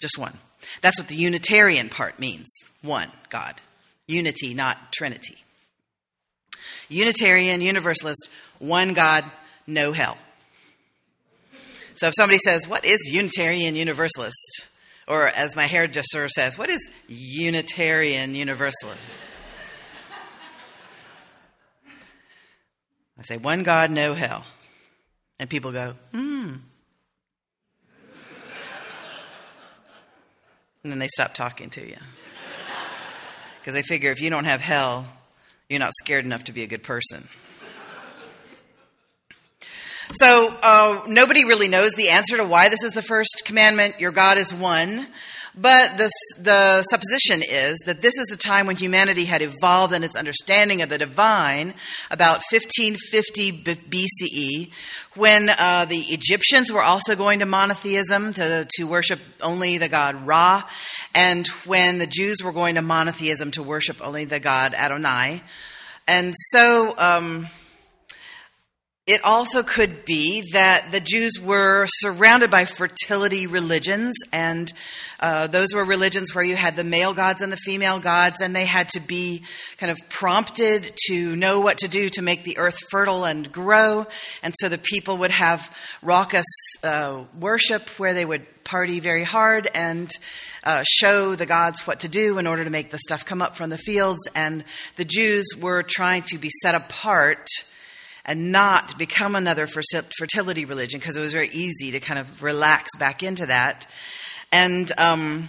just 0.00 0.18
one." 0.18 0.38
That's 0.80 0.98
what 0.98 1.08
the 1.08 1.16
Unitarian 1.16 1.88
part 1.88 2.18
means 2.18 2.48
one 2.82 3.10
God. 3.30 3.60
Unity, 4.06 4.54
not 4.54 4.92
Trinity. 4.92 5.36
Unitarian, 6.88 7.60
Universalist, 7.60 8.28
one 8.58 8.92
God, 8.92 9.24
no 9.66 9.92
hell. 9.92 10.18
So 11.96 12.08
if 12.08 12.14
somebody 12.16 12.38
says, 12.44 12.66
What 12.66 12.84
is 12.84 12.98
Unitarian 13.12 13.74
Universalist? 13.76 14.68
Or 15.08 15.26
as 15.26 15.56
my 15.56 15.66
hairdresser 15.66 16.28
says, 16.28 16.58
What 16.58 16.70
is 16.70 16.90
Unitarian 17.08 18.34
Universalist? 18.34 19.02
I 23.18 23.22
say, 23.22 23.36
One 23.36 23.62
God, 23.62 23.90
no 23.90 24.14
hell. 24.14 24.44
And 25.42 25.50
people 25.50 25.72
go, 25.72 25.96
Hmm. 26.12 26.52
And 30.84 30.92
then 30.92 31.00
they 31.00 31.08
stop 31.08 31.34
talking 31.34 31.68
to 31.70 31.80
you. 31.84 31.96
Because 33.58 33.74
they 33.74 33.82
figure 33.82 34.12
if 34.12 34.20
you 34.20 34.30
don't 34.30 34.44
have 34.44 34.60
hell, 34.60 35.08
you're 35.68 35.80
not 35.80 35.90
scared 36.00 36.24
enough 36.24 36.44
to 36.44 36.52
be 36.52 36.62
a 36.62 36.68
good 36.68 36.84
person. 36.84 37.28
So, 40.12 40.56
uh, 40.62 41.02
nobody 41.08 41.44
really 41.44 41.66
knows 41.66 41.94
the 41.94 42.10
answer 42.10 42.36
to 42.36 42.44
why 42.44 42.68
this 42.68 42.84
is 42.84 42.92
the 42.92 43.02
first 43.02 43.42
commandment 43.44 43.98
your 43.98 44.12
God 44.12 44.38
is 44.38 44.54
one. 44.54 45.08
But 45.54 45.98
the, 45.98 46.10
the 46.38 46.82
supposition 46.84 47.42
is 47.42 47.78
that 47.84 48.00
this 48.00 48.16
is 48.16 48.26
the 48.28 48.38
time 48.38 48.66
when 48.66 48.76
humanity 48.76 49.26
had 49.26 49.42
evolved 49.42 49.92
in 49.92 50.02
its 50.02 50.16
understanding 50.16 50.80
of 50.80 50.88
the 50.88 50.96
divine, 50.96 51.74
about 52.10 52.40
1550 52.50 53.62
BCE, 53.62 54.70
when 55.14 55.50
uh, 55.50 55.84
the 55.84 55.98
Egyptians 55.98 56.72
were 56.72 56.82
also 56.82 57.14
going 57.14 57.40
to 57.40 57.46
monotheism 57.46 58.32
to, 58.32 58.66
to 58.76 58.84
worship 58.84 59.20
only 59.42 59.76
the 59.76 59.90
god 59.90 60.26
Ra, 60.26 60.62
and 61.14 61.46
when 61.66 61.98
the 61.98 62.06
Jews 62.06 62.38
were 62.42 62.52
going 62.52 62.76
to 62.76 62.82
monotheism 62.82 63.50
to 63.50 63.62
worship 63.62 64.00
only 64.00 64.24
the 64.24 64.40
god 64.40 64.72
Adonai. 64.72 65.42
And 66.08 66.34
so, 66.50 66.94
um, 66.96 67.46
it 69.04 69.24
also 69.24 69.64
could 69.64 70.04
be 70.04 70.44
that 70.52 70.92
the 70.92 71.00
Jews 71.00 71.32
were 71.42 71.86
surrounded 71.88 72.52
by 72.52 72.66
fertility 72.66 73.48
religions, 73.48 74.14
and 74.32 74.72
uh, 75.18 75.48
those 75.48 75.74
were 75.74 75.84
religions 75.84 76.32
where 76.32 76.44
you 76.44 76.54
had 76.54 76.76
the 76.76 76.84
male 76.84 77.12
gods 77.12 77.42
and 77.42 77.52
the 77.52 77.56
female 77.56 77.98
gods, 77.98 78.40
and 78.40 78.54
they 78.54 78.64
had 78.64 78.90
to 78.90 79.00
be 79.00 79.42
kind 79.78 79.90
of 79.90 79.98
prompted 80.08 80.92
to 81.08 81.34
know 81.34 81.58
what 81.58 81.78
to 81.78 81.88
do 81.88 82.10
to 82.10 82.22
make 82.22 82.44
the 82.44 82.58
earth 82.58 82.78
fertile 82.92 83.24
and 83.24 83.50
grow. 83.50 84.06
And 84.40 84.54
so 84.60 84.68
the 84.68 84.78
people 84.78 85.16
would 85.18 85.32
have 85.32 85.76
raucous 86.00 86.46
uh, 86.84 87.24
worship 87.36 87.88
where 87.98 88.14
they 88.14 88.24
would 88.24 88.46
party 88.62 89.00
very 89.00 89.24
hard 89.24 89.68
and 89.74 90.12
uh, 90.62 90.84
show 90.86 91.34
the 91.34 91.46
gods 91.46 91.88
what 91.88 92.00
to 92.00 92.08
do 92.08 92.38
in 92.38 92.46
order 92.46 92.62
to 92.62 92.70
make 92.70 92.92
the 92.92 92.98
stuff 92.98 93.24
come 93.24 93.42
up 93.42 93.56
from 93.56 93.70
the 93.70 93.78
fields. 93.78 94.20
And 94.36 94.62
the 94.94 95.04
Jews 95.04 95.48
were 95.58 95.82
trying 95.82 96.22
to 96.28 96.38
be 96.38 96.50
set 96.62 96.76
apart 96.76 97.48
and 98.24 98.52
not 98.52 98.96
become 98.98 99.34
another 99.34 99.66
fertility 99.66 100.64
religion 100.64 101.00
because 101.00 101.16
it 101.16 101.20
was 101.20 101.32
very 101.32 101.48
easy 101.48 101.92
to 101.92 102.00
kind 102.00 102.18
of 102.18 102.42
relax 102.42 102.90
back 102.98 103.22
into 103.22 103.46
that. 103.46 103.86
And 104.52 104.92
um, 104.98 105.48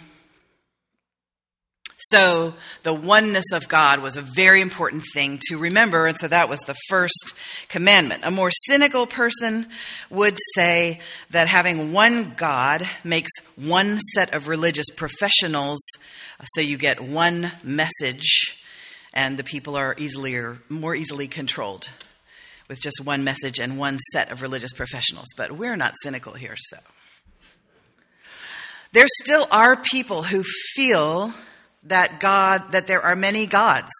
so 2.09 2.53
the 2.83 2.93
oneness 2.93 3.45
of 3.53 3.69
God 3.69 4.01
was 4.01 4.17
a 4.17 4.21
very 4.21 4.61
important 4.61 5.03
thing 5.13 5.39
to 5.49 5.57
remember, 5.57 6.05
and 6.05 6.19
so 6.19 6.27
that 6.27 6.49
was 6.49 6.59
the 6.61 6.75
first 6.89 7.33
commandment. 7.69 8.25
A 8.25 8.31
more 8.31 8.51
cynical 8.67 9.07
person 9.07 9.67
would 10.09 10.37
say 10.55 10.99
that 11.29 11.47
having 11.47 11.93
one 11.93 12.33
God 12.35 12.87
makes 13.03 13.31
one 13.55 13.99
set 14.15 14.33
of 14.33 14.47
religious 14.47 14.89
professionals, 14.95 15.81
so 16.55 16.61
you 16.61 16.77
get 16.77 16.99
one 16.99 17.51
message, 17.63 18.57
and 19.13 19.37
the 19.37 19.43
people 19.43 19.75
are 19.75 19.95
easily 19.97 20.35
or 20.35 20.57
more 20.69 20.95
easily 20.95 21.27
controlled 21.27 21.89
with 22.67 22.79
just 22.79 23.01
one 23.03 23.23
message 23.23 23.59
and 23.59 23.77
one 23.77 23.99
set 24.11 24.31
of 24.31 24.41
religious 24.41 24.73
professionals. 24.73 25.27
But 25.35 25.51
we're 25.51 25.75
not 25.75 25.93
cynical 26.01 26.33
here, 26.33 26.55
so. 26.57 26.77
there 28.91 29.07
still 29.07 29.47
are 29.51 29.75
people 29.75 30.23
who 30.23 30.43
feel 30.75 31.33
that 31.83 32.19
God, 32.19 32.71
that 32.71 32.87
there 32.87 33.01
are 33.01 33.15
many 33.15 33.45
gods. 33.45 33.91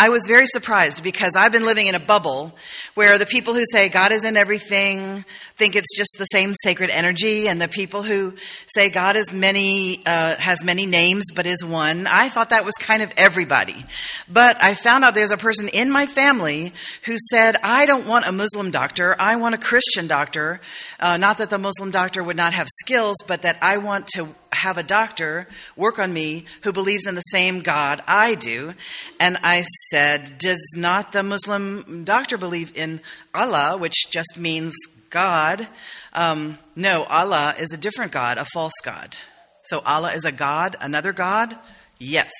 I 0.00 0.10
was 0.10 0.22
very 0.28 0.46
surprised 0.46 1.02
because 1.02 1.32
I've 1.34 1.50
been 1.50 1.66
living 1.66 1.88
in 1.88 1.96
a 1.96 2.00
bubble 2.00 2.54
where 2.94 3.18
the 3.18 3.26
people 3.26 3.52
who 3.52 3.64
say 3.72 3.88
God 3.88 4.12
is 4.12 4.24
in 4.24 4.36
everything 4.36 5.24
think 5.56 5.74
it's 5.74 5.98
just 5.98 6.14
the 6.18 6.24
same 6.26 6.54
sacred 6.62 6.90
energy, 6.90 7.48
and 7.48 7.60
the 7.60 7.66
people 7.66 8.04
who 8.04 8.34
say 8.72 8.90
God 8.90 9.16
is 9.16 9.32
many 9.32 10.00
uh, 10.06 10.36
has 10.36 10.62
many 10.62 10.86
names 10.86 11.24
but 11.34 11.46
is 11.48 11.64
one. 11.64 12.06
I 12.06 12.28
thought 12.28 12.50
that 12.50 12.64
was 12.64 12.74
kind 12.74 13.02
of 13.02 13.12
everybody, 13.16 13.84
but 14.28 14.62
I 14.62 14.74
found 14.74 15.02
out 15.02 15.16
there's 15.16 15.32
a 15.32 15.36
person 15.36 15.66
in 15.66 15.90
my 15.90 16.06
family 16.06 16.72
who 17.02 17.16
said 17.32 17.56
I 17.64 17.84
don't 17.84 18.06
want 18.06 18.28
a 18.28 18.30
Muslim 18.30 18.70
doctor, 18.70 19.16
I 19.18 19.34
want 19.34 19.56
a 19.56 19.58
Christian 19.58 20.06
doctor. 20.06 20.60
Uh, 21.00 21.16
not 21.16 21.38
that 21.38 21.50
the 21.50 21.58
Muslim 21.58 21.90
doctor 21.90 22.22
would 22.22 22.36
not 22.36 22.52
have 22.52 22.68
skills, 22.82 23.16
but 23.26 23.42
that 23.42 23.58
I 23.62 23.78
want 23.78 24.06
to 24.14 24.28
have 24.52 24.78
a 24.78 24.82
doctor 24.82 25.46
work 25.76 25.98
on 25.98 26.12
me 26.12 26.44
who 26.62 26.72
believes 26.72 27.06
in 27.06 27.14
the 27.14 27.20
same 27.20 27.60
God 27.60 28.02
I 28.06 28.34
do. 28.34 28.74
And 29.20 29.38
I 29.42 29.64
said, 29.90 30.38
Does 30.38 30.60
not 30.76 31.12
the 31.12 31.22
Muslim 31.22 32.04
doctor 32.04 32.38
believe 32.38 32.76
in 32.76 33.00
Allah, 33.34 33.76
which 33.78 34.10
just 34.10 34.36
means 34.36 34.74
God? 35.10 35.68
Um, 36.12 36.58
no, 36.76 37.04
Allah 37.04 37.54
is 37.58 37.72
a 37.72 37.76
different 37.76 38.12
God, 38.12 38.38
a 38.38 38.46
false 38.52 38.72
God. 38.84 39.16
So 39.64 39.80
Allah 39.84 40.12
is 40.12 40.24
a 40.24 40.32
God, 40.32 40.76
another 40.80 41.12
God? 41.12 41.56
Yes. 41.98 42.30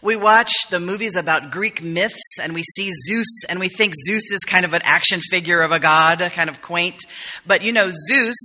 We 0.00 0.14
watch 0.14 0.52
the 0.70 0.78
movies 0.78 1.16
about 1.16 1.50
Greek 1.50 1.82
myths 1.82 2.38
and 2.40 2.54
we 2.54 2.62
see 2.62 2.92
Zeus 2.92 3.44
and 3.48 3.58
we 3.58 3.68
think 3.68 3.94
Zeus 4.06 4.30
is 4.30 4.38
kind 4.46 4.64
of 4.64 4.72
an 4.72 4.82
action 4.84 5.20
figure 5.28 5.60
of 5.60 5.72
a 5.72 5.80
god, 5.80 6.20
kind 6.34 6.48
of 6.48 6.62
quaint. 6.62 7.04
But 7.44 7.64
you 7.64 7.72
know, 7.72 7.90
Zeus, 8.08 8.36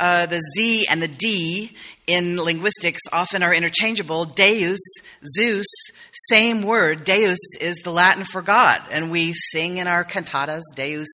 uh, 0.00 0.26
the 0.26 0.40
Z 0.56 0.86
and 0.90 1.00
the 1.00 1.08
D 1.08 1.76
in 2.06 2.42
linguistics 2.42 3.02
often 3.12 3.42
are 3.42 3.54
interchangeable. 3.54 4.24
Deus, 4.24 4.80
Zeus, 5.36 5.66
same 6.28 6.62
word. 6.62 7.04
Deus 7.04 7.38
is 7.60 7.76
the 7.84 7.92
Latin 7.92 8.24
for 8.24 8.42
God. 8.42 8.80
And 8.90 9.12
we 9.12 9.32
sing 9.32 9.76
in 9.76 9.86
our 9.86 10.04
cantatas, 10.04 10.62
Deus 10.74 11.08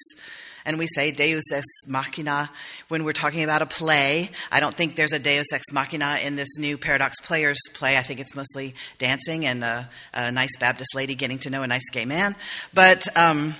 and 0.66 0.78
we 0.78 0.88
say 0.88 1.12
deus 1.12 1.44
ex 1.52 1.64
machina 1.86 2.50
when 2.88 3.04
we're 3.04 3.12
talking 3.12 3.44
about 3.44 3.62
a 3.62 3.66
play. 3.66 4.30
I 4.50 4.58
don't 4.58 4.74
think 4.74 4.96
there's 4.96 5.12
a 5.12 5.18
deus 5.18 5.46
ex 5.52 5.72
machina 5.72 6.18
in 6.22 6.34
this 6.34 6.58
new 6.58 6.76
Paradox 6.76 7.20
Players 7.20 7.58
play. 7.72 7.96
I 7.96 8.02
think 8.02 8.18
it's 8.18 8.34
mostly 8.34 8.74
dancing 8.98 9.46
and 9.46 9.62
a, 9.62 9.88
a 10.12 10.32
nice 10.32 10.56
Baptist 10.58 10.94
lady 10.94 11.14
getting 11.14 11.38
to 11.40 11.50
know 11.50 11.62
a 11.62 11.68
nice 11.68 11.88
gay 11.90 12.04
man. 12.04 12.34
But 12.74 13.06
um, 13.16 13.54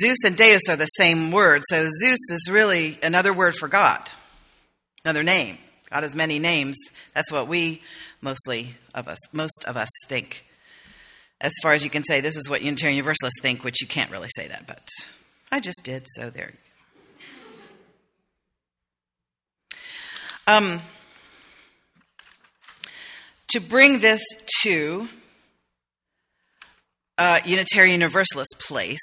Zeus 0.00 0.18
and 0.24 0.36
deus 0.36 0.62
are 0.68 0.76
the 0.76 0.86
same 0.86 1.30
word. 1.30 1.62
So 1.68 1.84
Zeus 1.84 2.30
is 2.30 2.48
really 2.50 2.98
another 3.02 3.32
word 3.32 3.54
for 3.58 3.68
God, 3.68 4.00
another 5.04 5.22
name. 5.22 5.58
God 5.90 6.02
has 6.02 6.14
many 6.14 6.38
names. 6.38 6.76
That's 7.14 7.30
what 7.30 7.48
we 7.48 7.82
mostly 8.20 8.74
of 8.94 9.08
us, 9.08 9.18
most 9.32 9.64
of 9.66 9.76
us 9.76 9.88
think 10.08 10.44
as 11.40 11.52
far 11.62 11.72
as 11.72 11.84
you 11.84 11.90
can 11.90 12.04
say, 12.04 12.20
this 12.20 12.36
is 12.36 12.48
what 12.48 12.62
Unitarian 12.62 12.96
Universalists 12.96 13.40
think, 13.42 13.64
which 13.64 13.82
you 13.82 13.88
can't 13.88 14.10
really 14.10 14.30
say 14.34 14.48
that, 14.48 14.66
but 14.66 14.88
I 15.52 15.60
just 15.60 15.80
did, 15.84 16.06
so 16.16 16.30
there 16.30 16.52
um, 20.46 20.82
to 23.48 23.60
bring 23.60 24.00
this 24.00 24.22
to 24.62 25.08
a 27.18 27.40
Unitarian 27.44 28.00
Universalist 28.00 28.56
place, 28.58 28.98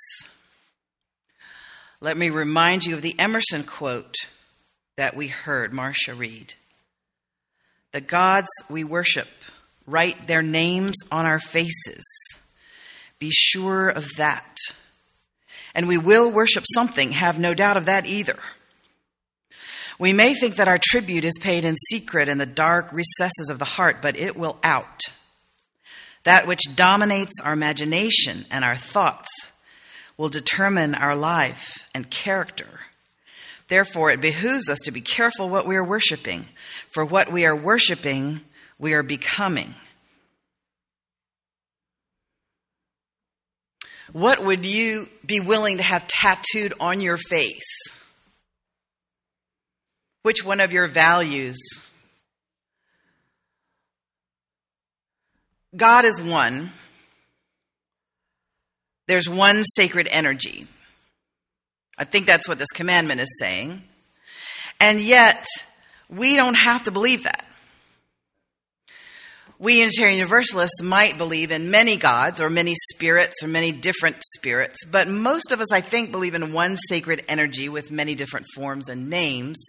let 2.02 2.18
me 2.18 2.32
remind 2.32 2.84
you 2.84 2.96
of 2.96 3.04
the 3.04 3.18
Emerson 3.20 3.64
quote 3.64 4.16
that 4.98 5.16
we 5.16 5.28
heard 5.28 5.72
Marcia 5.72 6.16
read. 6.16 6.56
The 7.92 8.02
gods 8.02 8.48
we 8.70 8.84
worship 8.84 9.28
write 9.86 10.26
their 10.26 10.42
names 10.42 10.96
on 11.12 11.28
our 11.28 11.40
faces. 11.40 12.04
Be 13.20 13.30
sure 13.30 13.88
of 13.88 14.08
that. 14.18 14.58
And 15.76 15.88
we 15.88 16.00
will 16.00 16.32
worship 16.32 16.64
something, 16.74 17.12
have 17.12 17.38
no 17.38 17.54
doubt 17.54 17.78
of 17.78 17.86
that 17.86 18.08
either. 18.08 18.40
We 20.00 20.12
may 20.12 20.34
think 20.34 20.56
that 20.56 20.68
our 20.68 20.80
tribute 20.82 21.24
is 21.24 21.38
paid 21.40 21.64
in 21.64 21.76
secret 21.92 22.30
in 22.30 22.40
the 22.40 22.48
dark 22.48 22.92
recesses 22.92 23.52
of 23.52 23.60
the 23.60 23.66
heart, 23.66 24.02
but 24.02 24.18
it 24.18 24.36
will 24.36 24.58
out. 24.64 25.02
That 26.24 26.48
which 26.48 26.62
dominates 26.76 27.34
our 27.44 27.54
imagination 27.54 28.46
and 28.50 28.66
our 28.66 28.78
thoughts 28.78 29.30
will 30.18 30.30
determine 30.30 30.96
our 30.96 31.16
life 31.16 31.88
and 31.94 32.10
character. 32.10 32.68
Therefore, 33.68 34.12
it 34.12 34.22
behooves 34.22 34.70
us 34.70 34.80
to 34.86 34.92
be 34.92 35.02
careful 35.02 35.48
what 35.48 35.66
we 35.66 35.76
are 35.76 35.84
worshiping, 35.84 36.48
for 36.94 37.06
what 37.06 37.32
we 37.32 37.46
are 37.46 37.56
worshiping 37.56 38.42
we 38.78 38.94
are 38.94 39.04
becoming. 39.04 39.76
What 44.12 44.44
would 44.44 44.66
you 44.66 45.08
be 45.26 45.40
willing 45.40 45.78
to 45.78 45.84
have 45.84 46.08
tattooed 46.08 46.74
on 46.80 47.00
your 47.00 47.18
face? 47.18 47.64
Which 50.24 50.44
one 50.44 50.60
of 50.60 50.74
your 50.74 50.88
values? 50.88 51.58
God 55.76 56.04
is 56.04 56.22
one. 56.22 56.72
There's 59.12 59.28
one 59.28 59.66
sacred 59.76 60.08
energy. 60.10 60.68
I 61.98 62.06
think 62.06 62.28
that's 62.28 62.48
what 62.48 62.60
this 62.60 62.70
commandment 62.70 63.20
is 63.20 63.28
saying. 63.42 63.84
And 64.80 65.02
yet, 65.02 65.46
we 66.08 66.38
don't 66.38 66.56
have 66.56 66.86
to 66.86 66.92
believe 66.92 67.26
that 67.26 67.44
we 69.60 69.82
Unitarian 69.82 70.18
Universalists 70.18 70.82
might 70.82 71.18
believe 71.18 71.52
in 71.52 71.70
many 71.72 71.98
gods 71.98 72.40
or 72.40 72.50
many 72.50 72.74
spirits 72.94 73.44
or 73.44 73.50
many 73.50 73.74
different 73.74 74.16
spirits, 74.38 74.86
but 74.90 75.10
most 75.10 75.52
of 75.52 75.60
us, 75.60 75.74
I 75.74 75.82
think, 75.82 76.14
believe 76.14 76.34
in 76.34 76.54
one 76.54 76.78
sacred 76.88 77.26
energy 77.28 77.68
with 77.68 77.92
many 77.92 78.16
different 78.16 78.46
forms 78.56 78.88
and 78.88 79.10
names. 79.10 79.62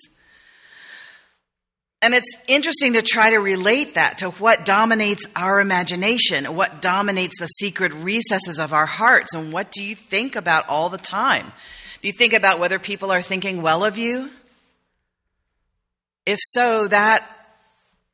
And 2.03 2.15
it's 2.15 2.37
interesting 2.49 2.95
to 2.95 3.03
try 3.03 3.31
to 3.31 3.39
relate 3.39 3.95
that 3.95 4.19
to 4.19 4.31
what 4.33 4.65
dominates 4.65 5.25
our 5.37 5.61
imagination, 5.61 6.57
what 6.57 6.83
dominates 6.83 7.39
the 7.39 7.47
secret 7.47 7.95
recesses 7.95 8.59
of 8.59 8.73
our 8.73 8.87
hearts, 8.87 9.35
and 9.35 9.53
what 9.53 9.71
do 9.71 9.85
you 9.85 9.95
think 9.95 10.35
about 10.35 10.69
all 10.69 10.89
the 10.89 10.99
time? 10.99 11.53
Do 12.03 12.09
you 12.09 12.13
think 12.13 12.33
about 12.33 12.59
whether 12.59 12.81
people 12.81 13.13
are 13.13 13.23
thinking 13.23 13.63
well 13.63 13.85
of 13.85 13.99
you? 13.99 14.31
If 16.27 16.41
so, 16.41 16.89
that 16.89 17.25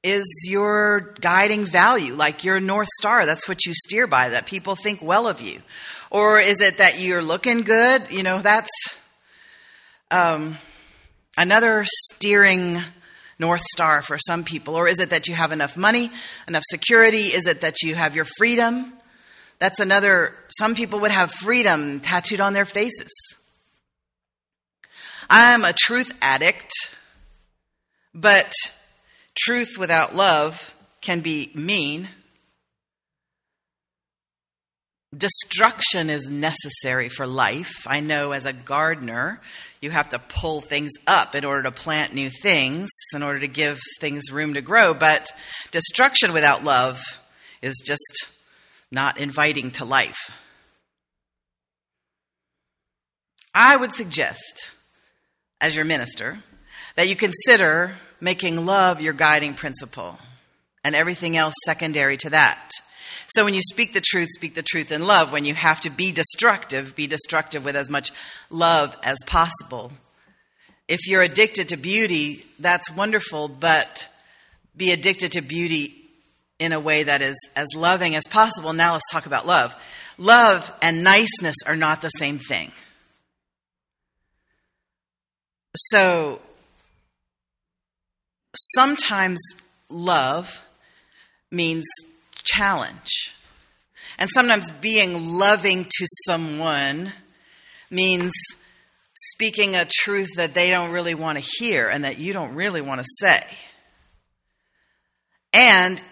is 0.02 0.26
your 0.46 1.14
guiding 1.22 1.64
value, 1.64 2.14
like 2.14 2.44
your 2.44 2.60
North 2.60 2.88
Star. 2.98 3.24
That's 3.24 3.48
what 3.48 3.64
you 3.64 3.72
steer 3.74 4.06
by, 4.06 4.28
that 4.30 4.44
people 4.44 4.76
think 4.76 5.00
well 5.02 5.26
of 5.26 5.40
you. 5.40 5.62
Or 6.10 6.38
is 6.38 6.60
it 6.60 6.76
that 6.76 7.00
you're 7.00 7.22
looking 7.22 7.62
good? 7.62 8.10
You 8.10 8.22
know, 8.22 8.42
that's 8.42 8.70
um, 10.10 10.58
another 11.38 11.84
steering 11.86 12.82
North 13.38 13.62
Star 13.72 14.02
for 14.02 14.18
some 14.18 14.44
people. 14.44 14.74
Or 14.74 14.88
is 14.88 14.98
it 14.98 15.10
that 15.10 15.28
you 15.28 15.34
have 15.34 15.52
enough 15.52 15.76
money, 15.76 16.10
enough 16.46 16.64
security? 16.70 17.24
Is 17.24 17.46
it 17.46 17.60
that 17.60 17.82
you 17.82 17.94
have 17.94 18.14
your 18.14 18.26
freedom? 18.36 18.92
That's 19.58 19.80
another, 19.80 20.34
some 20.58 20.74
people 20.74 21.00
would 21.00 21.10
have 21.10 21.30
freedom 21.32 22.00
tattooed 22.00 22.40
on 22.40 22.52
their 22.52 22.64
faces. 22.64 23.10
I'm 25.28 25.64
a 25.64 25.72
truth 25.72 26.10
addict, 26.22 26.70
but 28.14 28.52
Truth 29.38 29.78
without 29.78 30.16
love 30.16 30.74
can 31.00 31.20
be 31.20 31.52
mean. 31.54 32.08
Destruction 35.16 36.10
is 36.10 36.28
necessary 36.28 37.08
for 37.08 37.26
life. 37.26 37.86
I 37.86 38.00
know 38.00 38.32
as 38.32 38.44
a 38.44 38.52
gardener, 38.52 39.40
you 39.80 39.90
have 39.90 40.10
to 40.10 40.18
pull 40.18 40.60
things 40.60 40.92
up 41.06 41.34
in 41.34 41.46
order 41.46 41.62
to 41.62 41.72
plant 41.72 42.12
new 42.12 42.28
things, 42.28 42.90
in 43.14 43.22
order 43.22 43.40
to 43.40 43.48
give 43.48 43.78
things 44.00 44.30
room 44.30 44.54
to 44.54 44.60
grow. 44.60 44.92
But 44.92 45.30
destruction 45.70 46.34
without 46.34 46.62
love 46.62 47.00
is 47.62 47.82
just 47.86 48.28
not 48.90 49.18
inviting 49.18 49.70
to 49.72 49.86
life. 49.86 50.30
I 53.54 53.76
would 53.76 53.96
suggest, 53.96 54.72
as 55.58 55.74
your 55.74 55.86
minister, 55.86 56.42
that 56.96 57.08
you 57.08 57.16
consider 57.16 57.96
making 58.20 58.66
love 58.66 59.00
your 59.00 59.14
guiding 59.14 59.54
principle 59.54 60.18
and 60.84 60.94
everything 60.94 61.36
else 61.36 61.54
secondary 61.64 62.18
to 62.18 62.30
that. 62.30 62.70
So 63.28 63.44
when 63.44 63.54
you 63.54 63.62
speak 63.62 63.92
the 63.92 64.00
truth, 64.00 64.28
speak 64.34 64.54
the 64.54 64.62
truth 64.62 64.92
in 64.92 65.06
love. 65.06 65.32
When 65.32 65.44
you 65.44 65.54
have 65.54 65.80
to 65.82 65.90
be 65.90 66.12
destructive, 66.12 66.94
be 66.94 67.06
destructive 67.06 67.64
with 67.64 67.76
as 67.76 67.90
much 67.90 68.12
love 68.50 68.96
as 69.02 69.18
possible. 69.26 69.92
If 70.88 71.06
you're 71.06 71.22
addicted 71.22 71.68
to 71.68 71.76
beauty, 71.76 72.46
that's 72.58 72.90
wonderful, 72.90 73.48
but 73.48 74.08
be 74.76 74.92
addicted 74.92 75.32
to 75.32 75.42
beauty 75.42 75.94
in 76.58 76.72
a 76.72 76.80
way 76.80 77.02
that 77.04 77.22
is 77.22 77.36
as 77.54 77.68
loving 77.76 78.14
as 78.16 78.24
possible. 78.28 78.72
Now 78.72 78.94
let's 78.94 79.10
talk 79.12 79.26
about 79.26 79.46
love. 79.46 79.74
Love 80.16 80.72
and 80.82 81.04
niceness 81.04 81.56
are 81.66 81.76
not 81.76 82.00
the 82.00 82.08
same 82.08 82.38
thing. 82.38 82.72
So 85.76 86.40
sometimes 88.54 89.38
love 89.88 90.62
means 91.50 91.84
challenge. 92.44 93.32
And 94.18 94.28
sometimes 94.34 94.70
being 94.80 95.38
loving 95.38 95.84
to 95.84 96.06
someone 96.26 97.12
means 97.90 98.32
speaking 99.14 99.74
a 99.74 99.84
truth 99.84 100.28
that 100.36 100.54
they 100.54 100.70
don't 100.70 100.90
really 100.90 101.14
want 101.14 101.38
to 101.38 101.50
hear 101.58 101.88
and 101.88 102.04
that 102.04 102.18
you 102.18 102.32
don't 102.32 102.54
really 102.54 102.80
want 102.80 103.00
to 103.00 103.06
say. 103.20 103.44
And 105.52 106.02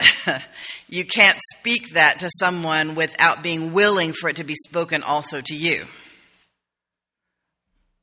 you 0.88 1.04
can't 1.04 1.38
speak 1.56 1.94
that 1.94 2.20
to 2.20 2.30
someone 2.38 2.94
without 2.94 3.42
being 3.42 3.72
willing 3.72 4.12
for 4.12 4.28
it 4.28 4.36
to 4.36 4.44
be 4.44 4.54
spoken 4.54 5.02
also 5.02 5.40
to 5.40 5.54
you. 5.54 5.86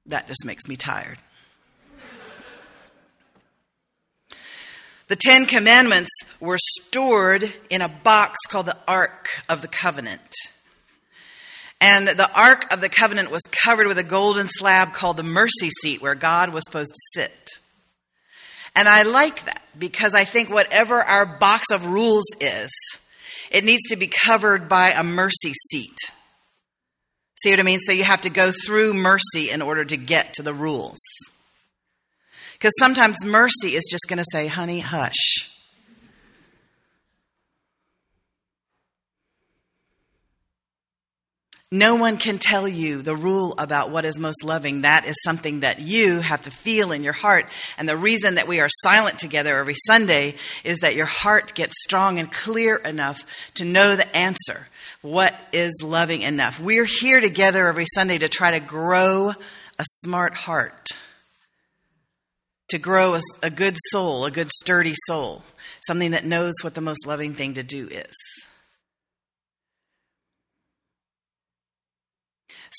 That 0.06 0.28
just 0.28 0.46
makes 0.46 0.68
me 0.68 0.76
tired. 0.76 1.20
The 5.10 5.16
Ten 5.16 5.48
Commandments 5.48 6.12
were 6.40 6.60
stored 6.60 7.52
in 7.72 7.82
a 7.82 7.90
box 7.90 8.38
called 8.48 8.68
the 8.68 8.78
Ark 8.88 9.28
of 9.50 9.64
the 9.64 9.68
Covenant. 9.68 10.36
And 11.82 12.08
the 12.08 12.32
Ark 12.32 12.72
of 12.72 12.80
the 12.80 12.90
Covenant 12.90 13.32
was 13.32 13.42
covered 13.52 13.88
with 13.88 13.98
a 13.98 14.04
golden 14.04 14.48
slab 14.50 14.94
called 14.94 15.18
the 15.18 15.24
mercy 15.24 15.72
seat 15.82 16.00
where 16.00 16.14
God 16.14 16.54
was 16.54 16.64
supposed 16.64 16.94
to 16.94 17.20
sit. 17.20 17.50
And 18.76 18.88
I 18.88 19.02
like 19.02 19.46
that 19.46 19.64
because 19.78 20.14
I 20.14 20.26
think 20.26 20.52
whatever 20.52 21.02
our 21.02 21.40
box 21.40 21.72
of 21.72 21.88
rules 21.88 22.26
is, 22.40 22.70
it 23.50 23.64
needs 23.64 23.88
to 23.90 23.96
be 23.96 24.06
covered 24.06 24.70
by 24.70 24.92
a 24.92 25.02
mercy 25.02 25.54
seat. 25.72 25.98
See 27.42 27.50
what 27.50 27.60
I 27.60 27.64
mean? 27.64 27.80
So 27.80 27.94
you 27.94 28.04
have 28.04 28.22
to 28.22 28.30
go 28.30 28.52
through 28.52 28.94
mercy 28.94 29.50
in 29.50 29.64
order 29.64 29.86
to 29.86 29.98
get 29.98 30.36
to 30.36 30.44
the 30.44 30.54
rules. 30.54 31.00
Because 32.60 32.74
sometimes 32.78 33.24
mercy 33.24 33.76
is 33.76 33.88
just 33.90 34.08
going 34.10 34.18
to 34.18 34.26
say, 34.32 34.48
honey, 34.48 34.80
hush. 34.82 35.50
No 41.72 41.96
one 41.96 42.18
can 42.18 42.40
tell 42.40 42.68
you 42.68 43.04
the 43.04 43.16
rule 43.16 43.54
about 43.60 43.92
what 43.92 44.04
is 44.04 44.18
most 44.18 44.44
loving. 44.44 44.82
That 44.82 45.06
is 45.06 45.16
something 45.24 45.60
that 45.60 45.80
you 45.80 46.20
have 46.20 46.42
to 46.42 46.52
feel 46.52 46.92
in 46.92 47.04
your 47.04 47.14
heart. 47.14 47.46
And 47.78 47.88
the 47.88 47.96
reason 47.96 48.36
that 48.36 48.48
we 48.48 48.60
are 48.60 48.70
silent 48.82 49.20
together 49.20 49.56
every 49.56 49.76
Sunday 49.86 50.36
is 50.64 50.80
that 50.80 50.96
your 50.96 51.06
heart 51.06 51.54
gets 51.54 51.76
strong 51.84 52.18
and 52.18 52.32
clear 52.32 52.76
enough 52.76 53.24
to 53.54 53.66
know 53.66 53.96
the 53.96 54.18
answer. 54.18 54.68
What 55.04 55.36
is 55.54 55.84
loving 55.84 56.24
enough? 56.24 56.60
We're 56.60 56.86
here 56.86 57.22
together 57.22 57.68
every 57.68 57.86
Sunday 57.94 58.18
to 58.18 58.30
try 58.30 58.52
to 58.52 58.60
grow 58.60 59.30
a 59.30 59.86
smart 60.02 60.34
heart, 60.34 60.90
to 62.70 62.78
grow 62.78 63.16
a, 63.16 63.22
a 63.44 63.50
good 63.50 63.76
soul, 63.92 64.26
a 64.26 64.32
good 64.32 64.50
sturdy 64.50 64.94
soul, 65.08 65.44
something 65.86 66.12
that 66.12 66.26
knows 66.26 66.54
what 66.62 66.76
the 66.76 66.82
most 66.82 67.06
loving 67.06 67.34
thing 67.34 67.56
to 67.56 67.64
do 67.64 67.88
is. 67.88 68.14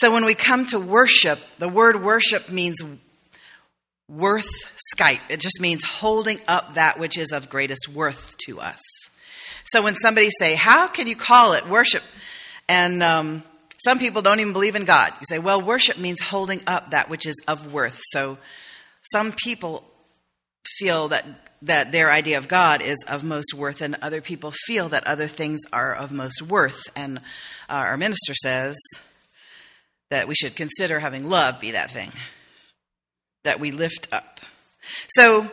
So 0.00 0.12
when 0.12 0.24
we 0.24 0.34
come 0.34 0.66
to 0.66 0.78
worship, 0.78 1.40
the 1.58 1.68
word 1.68 2.02
worship 2.02 2.48
means 2.48 2.78
worth 4.08 4.48
Skype. 4.96 5.20
It 5.28 5.40
just 5.40 5.60
means 5.60 5.84
holding 5.84 6.38
up 6.48 6.74
that 6.74 6.98
which 6.98 7.18
is 7.18 7.32
of 7.32 7.48
greatest 7.48 7.88
worth 7.88 8.36
to 8.46 8.60
us. 8.60 8.80
So 9.64 9.82
when 9.82 9.94
somebody 9.94 10.30
say, 10.38 10.54
"How 10.54 10.88
can 10.88 11.06
you 11.06 11.16
call 11.16 11.52
it 11.52 11.68
worship?" 11.68 12.02
and 12.68 13.02
um, 13.02 13.42
some 13.84 13.98
people 13.98 14.22
don't 14.22 14.40
even 14.40 14.52
believe 14.52 14.76
in 14.76 14.84
God, 14.84 15.12
you 15.20 15.26
say, 15.28 15.38
"Well, 15.38 15.60
worship 15.60 15.98
means 15.98 16.20
holding 16.20 16.62
up 16.66 16.92
that 16.92 17.08
which 17.08 17.26
is 17.26 17.36
of 17.46 17.72
worth." 17.72 18.00
So 18.10 18.38
some 19.02 19.32
people 19.32 19.84
feel 20.78 21.08
that 21.08 21.24
that 21.62 21.92
their 21.92 22.10
idea 22.10 22.38
of 22.38 22.48
God 22.48 22.80
is 22.80 22.98
of 23.06 23.22
most 23.22 23.52
worth, 23.54 23.82
and 23.82 23.96
other 24.00 24.20
people 24.20 24.52
feel 24.66 24.88
that 24.90 25.06
other 25.06 25.28
things 25.28 25.60
are 25.72 25.94
of 25.94 26.10
most 26.10 26.40
worth. 26.40 26.80
And 26.96 27.18
uh, 27.68 27.72
our 27.72 27.96
minister 27.96 28.34
says 28.34 28.76
that 30.10 30.26
we 30.26 30.34
should 30.34 30.56
consider 30.56 30.98
having 30.98 31.28
love 31.28 31.60
be 31.60 31.72
that 31.72 31.90
thing 31.90 32.12
that 33.44 33.60
we 33.60 33.72
lift 33.72 34.08
up. 34.12 34.40
So, 35.16 35.50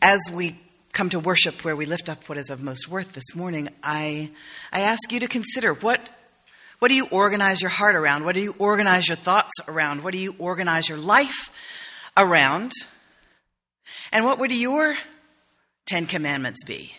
as 0.00 0.20
we 0.32 0.58
come 0.92 1.10
to 1.10 1.18
worship 1.18 1.64
where 1.64 1.74
we 1.74 1.86
lift 1.86 2.08
up 2.08 2.28
what 2.28 2.38
is 2.38 2.50
of 2.50 2.62
most 2.62 2.88
worth 2.88 3.12
this 3.12 3.34
morning, 3.34 3.68
I, 3.82 4.30
I 4.72 4.82
ask 4.82 5.10
you 5.10 5.20
to 5.20 5.28
consider 5.28 5.74
what, 5.74 6.00
what 6.78 6.88
do 6.88 6.94
you 6.94 7.06
organize 7.08 7.60
your 7.60 7.70
heart 7.70 7.96
around? 7.96 8.24
What 8.24 8.36
do 8.36 8.40
you 8.40 8.54
organize 8.58 9.08
your 9.08 9.16
thoughts 9.16 9.52
around? 9.66 10.04
What 10.04 10.12
do 10.12 10.18
you 10.18 10.36
organize 10.38 10.88
your 10.88 10.98
life 10.98 11.50
around? 12.16 12.72
And 14.12 14.24
what 14.24 14.38
would 14.38 14.52
your 14.52 14.96
Ten 15.86 16.06
Commandments 16.06 16.64
be? 16.64 16.92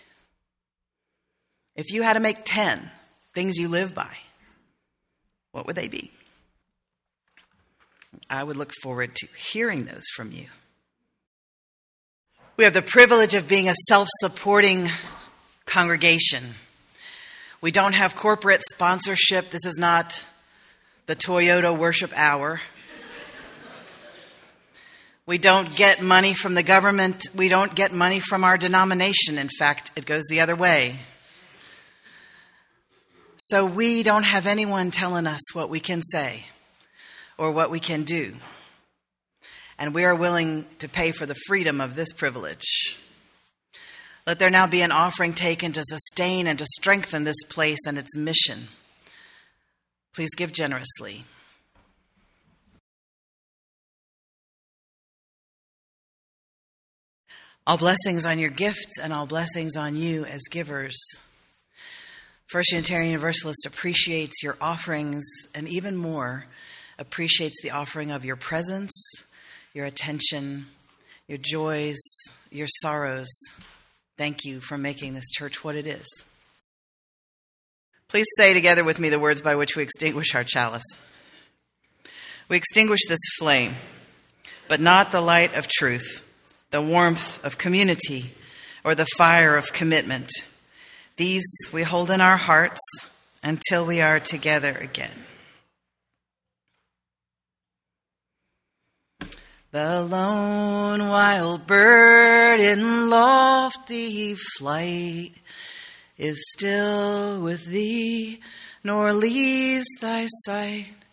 If 1.76 1.92
you 1.92 2.04
had 2.04 2.14
to 2.14 2.20
make 2.20 2.46
ten 2.46 2.90
things 3.34 3.58
you 3.58 3.68
live 3.68 3.94
by, 3.94 4.16
what 5.52 5.68
would 5.68 5.76
they 5.76 5.88
be? 5.88 6.12
I 8.30 8.44
would 8.44 8.56
look 8.56 8.72
forward 8.82 9.16
to 9.16 9.28
hearing 9.52 9.86
those 9.86 10.04
from 10.16 10.32
you. 10.32 10.48
We 12.58 12.64
have 12.64 12.74
the 12.74 12.82
privilege 12.82 13.34
of 13.34 13.48
being 13.48 13.68
a 13.68 13.76
self 13.90 14.08
supporting 14.22 14.90
congregation. 15.66 16.56
We 17.60 17.72
don't 17.72 17.94
have 17.94 18.16
corporate 18.16 18.62
sponsorship. 18.70 19.50
This 19.50 19.66
is 19.66 19.78
not 19.78 20.24
the 21.08 21.16
Toyota 21.16 21.78
Worship 21.78 22.14
Hour. 22.16 22.62
We 25.28 25.40
don't 25.40 25.76
get 25.76 26.04
money 26.04 26.36
from 26.36 26.54
the 26.54 26.62
government. 26.62 27.24
We 27.34 27.50
don't 27.50 27.74
get 27.74 27.92
money 27.92 28.20
from 28.20 28.44
our 28.44 28.58
denomination. 28.58 29.40
In 29.40 29.50
fact, 29.50 29.90
it 29.96 30.06
goes 30.06 30.26
the 30.30 30.42
other 30.42 30.56
way. 30.56 31.00
So 33.38 33.66
we 33.66 34.04
don't 34.04 34.24
have 34.24 34.46
anyone 34.46 34.92
telling 34.92 35.26
us 35.26 35.42
what 35.54 35.70
we 35.70 35.80
can 35.80 36.04
say 36.12 36.46
or 37.38 37.52
what 37.52 37.72
we 37.72 37.80
can 37.80 38.04
do. 38.04 38.36
And 39.80 39.96
we 39.96 40.04
are 40.04 40.16
willing 40.16 40.68
to 40.80 40.88
pay 40.88 41.12
for 41.12 41.26
the 41.26 41.36
freedom 41.48 41.82
of 41.82 41.96
this 41.96 42.14
privilege. 42.14 42.96
Let 44.28 44.40
there 44.40 44.50
now 44.50 44.68
be 44.68 44.82
an 44.82 44.92
offering 44.92 45.34
taken 45.34 45.72
to 45.74 45.84
sustain 45.84 46.48
and 46.48 46.58
to 46.60 46.66
strengthen 46.78 47.24
this 47.24 47.44
place 47.50 47.80
and 47.88 47.98
its 47.98 48.16
mission. 48.16 48.70
Please 50.14 50.34
give 50.36 50.54
generously. 50.54 51.26
All 57.68 57.78
blessings 57.78 58.26
on 58.26 58.38
your 58.38 58.52
gifts 58.52 59.00
and 59.02 59.12
all 59.12 59.26
blessings 59.26 59.76
on 59.76 59.96
you 59.96 60.26
as 60.26 60.42
givers. 60.52 60.98
First 62.48 62.72
Unitarian 62.72 63.12
Universalist 63.12 63.66
appreciates 63.66 64.44
your 64.44 64.56
offerings 64.62 65.24
and 65.56 65.68
even 65.68 65.96
more 65.96 66.46
appreciates 67.00 67.56
the 67.64 67.72
offering 67.72 68.12
of 68.12 68.24
your 68.24 68.36
presence, 68.36 68.92
your 69.74 69.86
attention, 69.86 70.68
your 71.28 71.40
joys, 71.40 71.98
your 72.52 72.68
sorrows. 72.68 73.30
Thank 74.16 74.46
you 74.46 74.60
for 74.62 74.78
making 74.78 75.16
this 75.16 75.30
church 75.32 75.64
what 75.64 75.76
it 75.76 75.88
is. 75.88 76.06
Please 78.08 78.28
say 78.38 78.54
together 78.54 78.84
with 78.84 79.00
me 79.00 79.10
the 79.10 79.20
words 79.20 79.42
by 79.42 79.56
which 79.56 79.76
we 79.76 79.82
extinguish 79.82 80.36
our 80.36 80.44
chalice. 80.44 80.84
We 82.48 82.58
extinguish 82.58 83.02
this 83.10 83.20
flame, 83.40 83.74
but 84.68 84.80
not 84.80 85.12
the 85.12 85.20
light 85.20 85.56
of 85.56 85.68
truth, 85.68 86.22
the 86.72 86.82
warmth 86.82 87.44
of 87.44 87.58
community, 87.58 88.34
or 88.84 88.96
the 88.96 89.08
fire 89.18 89.56
of 89.56 89.74
commitment. 89.74 90.32
These 91.18 91.46
we 91.72 91.84
hold 91.84 92.12
in 92.12 92.22
our 92.22 92.38
hearts 92.38 92.82
until 93.44 93.86
we 93.86 94.02
are 94.02 94.20
together 94.20 94.76
again. 94.76 95.26
The 99.72 100.02
lone 100.02 101.02
wild 101.10 101.68
bird 101.68 102.60
in 102.62 103.10
lofty 103.10 104.36
flight 104.58 105.34
is 106.18 106.42
still 106.56 107.42
with 107.42 107.66
thee, 107.66 108.40
nor 108.84 109.12
leaves 109.12 109.88
thy 110.00 110.28
sight. 110.46 111.05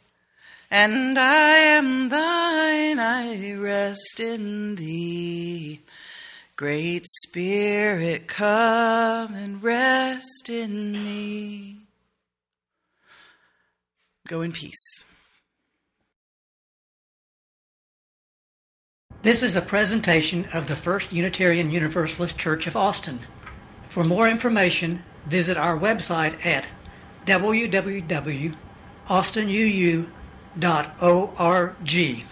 And 0.75 1.19
I 1.19 1.59
am 1.59 2.09
thine, 2.09 2.99
I 2.99 3.53
rest 3.57 4.19
in 4.21 4.77
thee. 4.77 5.83
Great 6.57 7.07
Spirit, 7.07 8.27
come 8.27 9.35
and 9.35 9.63
rest 9.63 10.49
in 10.49 10.93
me. 10.93 11.81
Go 14.27 14.41
in 14.41 14.51
peace. 14.51 15.05
This 19.21 19.43
is 19.43 19.57
a 19.57 19.61
presentation 19.61 20.47
of 20.55 20.69
the 20.69 20.77
First 20.77 21.13
Unitarian 21.13 21.71
Universalist 21.71 22.39
Church 22.39 22.67
of 22.67 22.77
Austin. 22.77 23.21
For 23.91 24.05
more 24.05 24.27
information, 24.27 25.03
visit 25.27 25.59
our 25.59 25.79
website 25.79 26.47
at 26.47 26.67
www.austinuu.org. 30.59 32.32